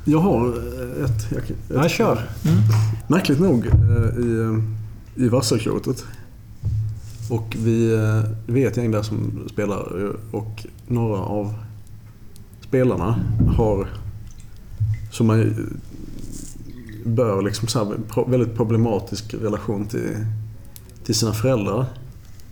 [0.05, 0.49] Jag har
[1.05, 1.27] ett...
[1.31, 2.31] Jag, ett Ja, kör.
[3.07, 4.63] Märkligt nog eh, i,
[5.15, 6.05] i Vasaklotet.
[7.31, 11.55] Och vi, eh, vi är ett gäng där som spelar eh, och några av
[12.61, 13.21] spelarna
[13.57, 13.89] har,
[15.11, 15.41] som man
[17.05, 17.97] bör liksom så här,
[18.31, 20.17] väldigt problematisk relation till,
[21.05, 21.87] till sina föräldrar.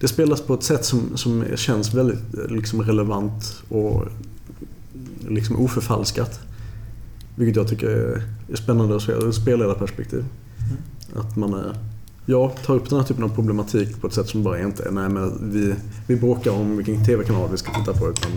[0.00, 4.04] Det spelas på ett sätt som, som känns väldigt eh, liksom relevant och
[5.28, 6.40] liksom oförfalskat.
[7.34, 8.22] Vilket jag tycker är,
[8.52, 10.24] är spännande att se ur spelledarperspektiv.
[11.16, 11.76] Att man är,
[12.26, 14.90] ja, tar upp den här typen av problematik på ett sätt som bara inte är
[14.90, 15.74] nej, men vi,
[16.06, 18.30] vi bråkar om vilken TV-kanal vi ska titta på utan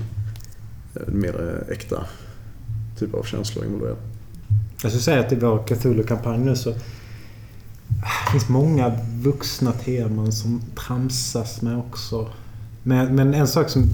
[0.96, 2.06] eh, mer eh, äkta
[3.00, 4.13] typ av känslor involverade.
[4.82, 6.74] Jag skulle säga att i vår Cthulhu-kampanj nu så ah,
[8.26, 8.92] det finns många
[9.22, 12.30] vuxna teman som tramsas med också.
[12.84, 13.90] Men, men en sak som...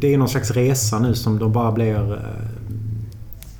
[0.00, 2.12] Det är någon slags resa nu som de bara blir...
[2.12, 2.18] Eh,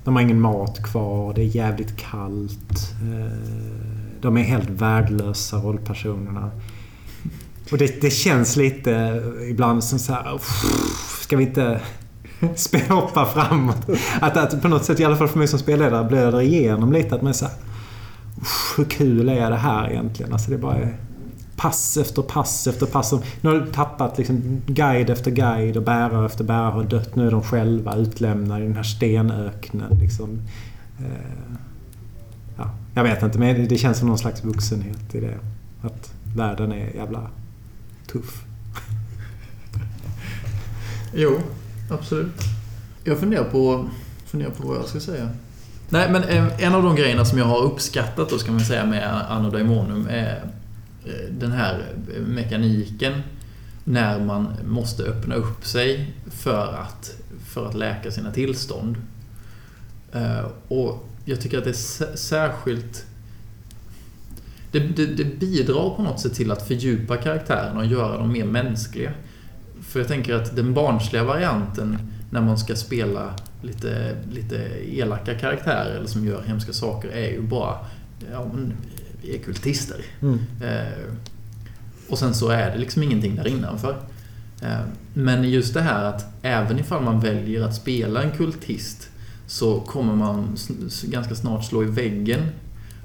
[0.05, 1.35] de har ingen mat kvar.
[1.35, 2.95] Det är jävligt kallt.
[3.03, 3.39] Eh,
[4.21, 6.51] de är helt värdelösa rollpersonerna.
[7.73, 10.41] Och det, det känns lite ibland som så här...
[11.21, 11.81] Ska vi inte
[12.89, 13.87] hoppa framåt?
[14.21, 17.15] Att, att på något sätt, i alla fall för mig som spelledare, blöder igenom lite.
[17.15, 17.55] Att man är så här,
[18.77, 20.33] Hur kul är det här egentligen?
[20.33, 20.97] Alltså det bara är
[21.57, 23.13] pass efter pass efter pass.
[23.41, 27.17] Nu har du tappat liksom guide efter guide och bärare efter bärare har dött.
[27.17, 29.99] Nu är de själva utlämnade i den här stenöknen.
[29.99, 30.41] Liksom.
[30.99, 31.57] Eh,
[32.57, 35.39] ja, jag vet inte, men det- det känns som någon slags vuxenhet i det.
[35.83, 37.21] Att världen är jävla
[38.13, 38.45] tuff.
[41.15, 41.39] Jo,
[41.91, 42.35] absolut.
[43.05, 43.89] Jag funderar på,
[44.27, 45.31] funderar på vad jag ska säga.
[45.89, 48.87] Nej, men eh, en av de grejerna som jag har uppskattat då, ska man säga,
[48.87, 50.45] med Anno Daemonum är
[51.05, 51.83] eh, den här
[52.27, 53.23] mekaniken
[53.85, 57.15] när man måste öppna upp sig för att,
[57.47, 58.97] för att läka sina tillstånd.
[60.13, 63.07] Eh, Och jag tycker att det är sä- särskilt...
[64.73, 68.45] Det, det, det bidrar på något sätt till att fördjupa karaktärerna och göra dem mer
[68.45, 69.13] mänskliga.
[69.97, 71.99] För jag tänker att den barnsliga varianten
[72.31, 77.43] när man ska spela lite, lite elaka karaktärer eller som gör hemska saker är ju
[77.43, 77.79] bara
[78.33, 78.73] ja, men,
[79.23, 80.01] vi är kultister.
[80.23, 80.39] Mm.
[80.63, 81.13] Eh,
[82.09, 83.97] och sen så är det liksom ingenting där innanför.
[84.63, 84.81] Eh,
[85.15, 89.09] men just det här att även ifall man väljer att spela en kultist
[89.47, 90.57] så kommer man
[91.03, 92.43] ganska snart slå i väggen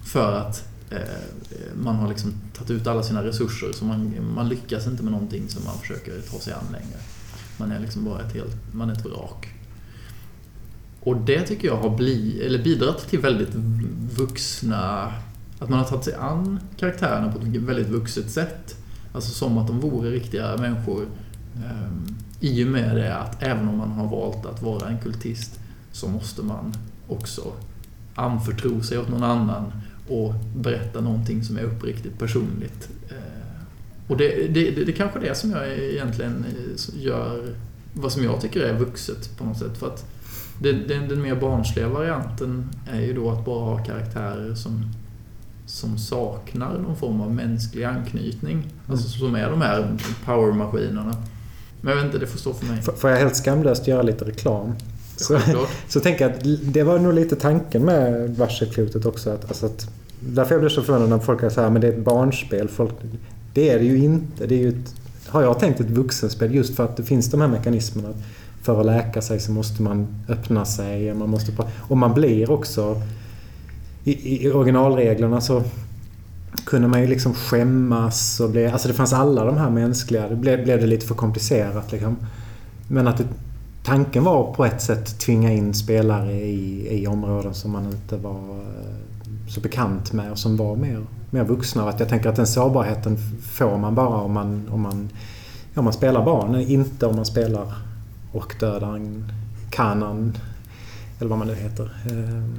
[0.03, 0.97] för att Eh,
[1.75, 5.49] man har liksom tagit ut alla sina resurser så man, man lyckas inte med någonting
[5.49, 6.99] som man försöker ta sig an längre.
[7.57, 9.47] Man är liksom bara ett helt, man är ett vrak.
[10.99, 13.55] Och det tycker jag har bli, eller bidragit till väldigt
[14.17, 15.13] vuxna...
[15.59, 18.75] Att man har tagit sig an karaktärerna på ett väldigt vuxet sätt.
[19.13, 21.05] Alltså som att de vore riktiga människor.
[21.55, 21.91] Eh,
[22.39, 25.59] I och med det att även om man har valt att vara en kultist
[25.91, 26.73] så måste man
[27.07, 27.53] också
[28.15, 29.71] anförtro sig åt någon annan
[30.07, 32.89] och berätta någonting som är uppriktigt personligt.
[33.09, 33.15] Eh,
[34.07, 37.53] Och det, det, det, det kanske är det som jag egentligen eh, gör,
[37.93, 39.77] vad som jag tycker är vuxet på något sätt.
[39.77, 40.05] För att
[40.59, 44.85] det, den, den mer barnsliga varianten är ju då att bara ha karaktärer som,
[45.65, 48.67] som saknar någon form av mänsklig anknytning.
[48.87, 51.15] Alltså som är de här powermaskinerna.
[51.81, 52.77] Men jag vet inte, det får stå för mig.
[52.87, 54.73] F- Får jag helt skamlöst göra lite reklam?
[55.21, 55.39] Så,
[55.87, 59.29] så tänker jag att det var nog lite tanken med varselklotet också.
[59.29, 62.05] Att, alltså att, därför jag blir så förvånad när folk säger att det är ett
[62.05, 62.67] barnspel.
[62.67, 62.93] Folk,
[63.53, 64.47] det är det ju inte.
[64.47, 64.95] Det är ju ett,
[65.27, 68.09] har jag tänkt ett vuxenspel just för att det finns de här mekanismerna.
[68.61, 71.11] För att läka sig så måste man öppna sig.
[71.11, 73.01] Och man, måste, och man blir också...
[74.03, 75.63] I, I originalreglerna så
[76.65, 78.67] kunde man ju liksom skämmas och bli...
[78.67, 80.27] Alltså det fanns alla de här mänskliga...
[80.27, 82.17] Det blev, blev det lite för komplicerat liksom.
[82.87, 83.23] Men att det,
[83.83, 88.49] tanken var på ett sätt tvinga in spelare i, i områden som man inte var
[88.49, 91.89] eh, så bekant med och som var mer, mer vuxna.
[91.89, 95.09] Att jag tänker att den sårbarheten får man bara om man, om man,
[95.75, 96.55] om man spelar barn.
[96.55, 97.73] Inte om man spelar
[98.33, 99.31] orkdödaren,
[99.69, 100.37] kanan
[101.19, 101.91] eller vad man nu heter.
[102.09, 102.55] Ehm,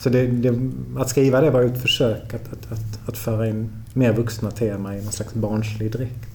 [0.00, 3.72] så det, det, att skriva det var ett försök att, att, att, att föra in
[3.92, 6.31] mer vuxna tema i någon slags barnslig dräkt.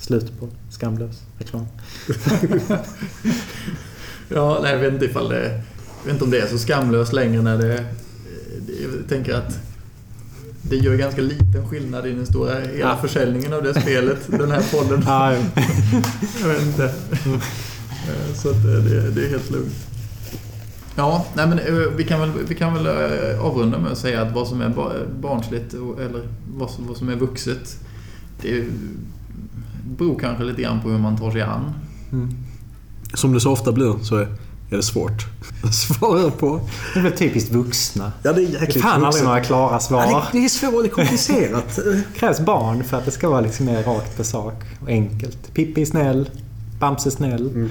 [0.00, 1.66] Slut på skamlös reklam.
[4.28, 5.42] Ja, nej, jag vet inte ifall det...
[6.00, 7.84] Jag vet inte om det är så skamlöst längre när det...
[8.68, 9.58] Jag tänker att
[10.62, 12.96] det gör ganska liten skillnad i den stora hela Ja.
[13.02, 15.02] försäljningen av det spelet, den här podden.
[15.06, 15.32] Ja,
[16.42, 16.84] Jag vet inte.
[16.84, 19.74] Eh, Så att det, det, det är helt lugnt.
[20.96, 24.22] Ja, nej men eh, vi kan väl, vi kan väl eh, avrunda med att säga
[24.22, 26.22] att vad som är ba- barnsligt eller
[26.56, 27.76] vad som, vad som är vuxet,
[28.42, 28.64] det
[29.98, 31.72] beror kanske lite grann på hur man tar sig an.
[32.12, 32.34] Mm.
[33.14, 34.28] Som det så ofta blir så är
[34.76, 35.26] det svårt
[35.64, 36.60] att svara på.
[36.94, 38.12] Det är väl typiskt vuxna.
[38.22, 40.02] Ja, det är Det jäkligt är fan aldrig några klara svar.
[40.02, 41.76] Ja, det, det är svårt, det är komplicerat.
[41.84, 45.54] Det krävs barn för att det ska vara liksom mer rakt på sak och enkelt.
[45.54, 46.30] Pippi är snäll.
[46.80, 47.46] Bamse är snäll.
[47.48, 47.70] Mm.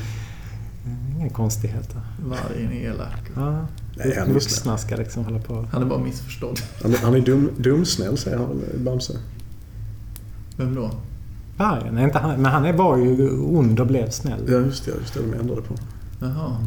[1.19, 2.01] Inga konstigheter.
[2.25, 3.19] Vargen är elak.
[3.35, 3.67] Ja.
[3.97, 5.67] Nej, han är Vuxna ska liksom hålla på.
[5.71, 6.59] Han är bara missförstådd.
[6.83, 9.13] Han, är- han är dum, dumsnäll, säger han Bamse.
[10.57, 10.91] Vem då?
[11.57, 14.39] Vargen, inte han, men han är- var ju ond och blev snäll.
[14.47, 14.91] Ja, just det.
[15.01, 15.75] Just det, de ändrade på.
[16.21, 16.57] Jaha.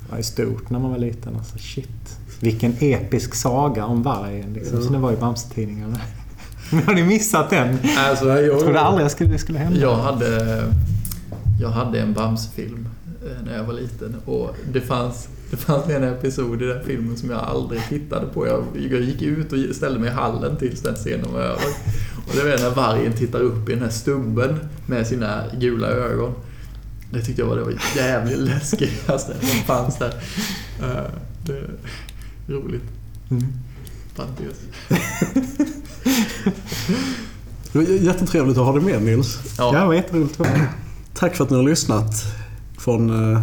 [0.00, 1.36] Det var ju stort när man var liten.
[1.36, 2.18] Alltså, shit.
[2.40, 4.84] Vilken episk saga om vargen liksom, Ja.
[4.84, 6.00] som det var i Bamse-tidningarna.
[6.72, 7.78] Men har ni missat den?
[7.98, 9.80] Alltså, Jag jag, trodde aldrig jag skulle, det skulle hända.
[9.80, 10.62] jag hade,
[11.60, 12.88] jag hade en Bamse-film
[13.26, 17.16] eh, när jag var liten och det fanns, det fanns en episod i den filmen
[17.16, 18.46] som jag aldrig tittade på.
[18.46, 21.62] Jag, jag gick ut och ställde mig i hallen tills den scenen var över.
[22.30, 26.32] Och det var när vargen tittar upp i den här stubben med sina gula ögon.
[27.12, 30.14] Det tyckte jag var det var jävligt läskigaste som fanns där.
[30.82, 31.04] Eh,
[31.46, 31.68] Det är
[32.48, 32.82] roligt.
[33.30, 33.46] Mm.
[34.16, 34.56] Parentes.
[37.72, 39.38] Det var jättetrevligt att ha dig med Nils.
[39.58, 40.40] Ja, det var jätteroligt.
[41.14, 42.14] Tack för att ni har lyssnat
[42.78, 43.40] från, eh,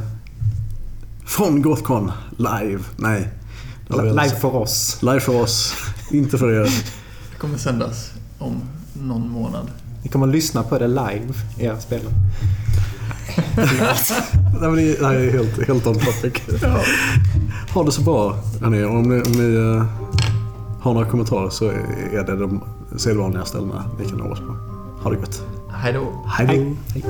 [1.26, 2.84] från Gothcon live.
[2.97, 3.30] Nej.
[3.89, 4.97] Live för oss.
[5.01, 5.73] Live för oss.
[6.11, 6.64] Inte för er.
[7.31, 8.61] Det kommer sändas om
[9.02, 9.72] någon månad.
[10.03, 12.14] Ni kommer att lyssna på det live, era spelare.
[14.61, 16.34] Nej, men det här är helt, helt on topic.
[17.74, 18.84] Ha det så bra hörni.
[18.84, 19.86] Om ni, om ni eh,
[20.82, 22.64] har några kommentarer så är det de
[22.98, 24.56] sedvanliga ställena ni kan nå oss på.
[25.03, 25.44] Ha det gott.
[25.69, 26.26] Hej då.
[26.28, 26.53] Hej då.
[26.94, 27.06] Hej.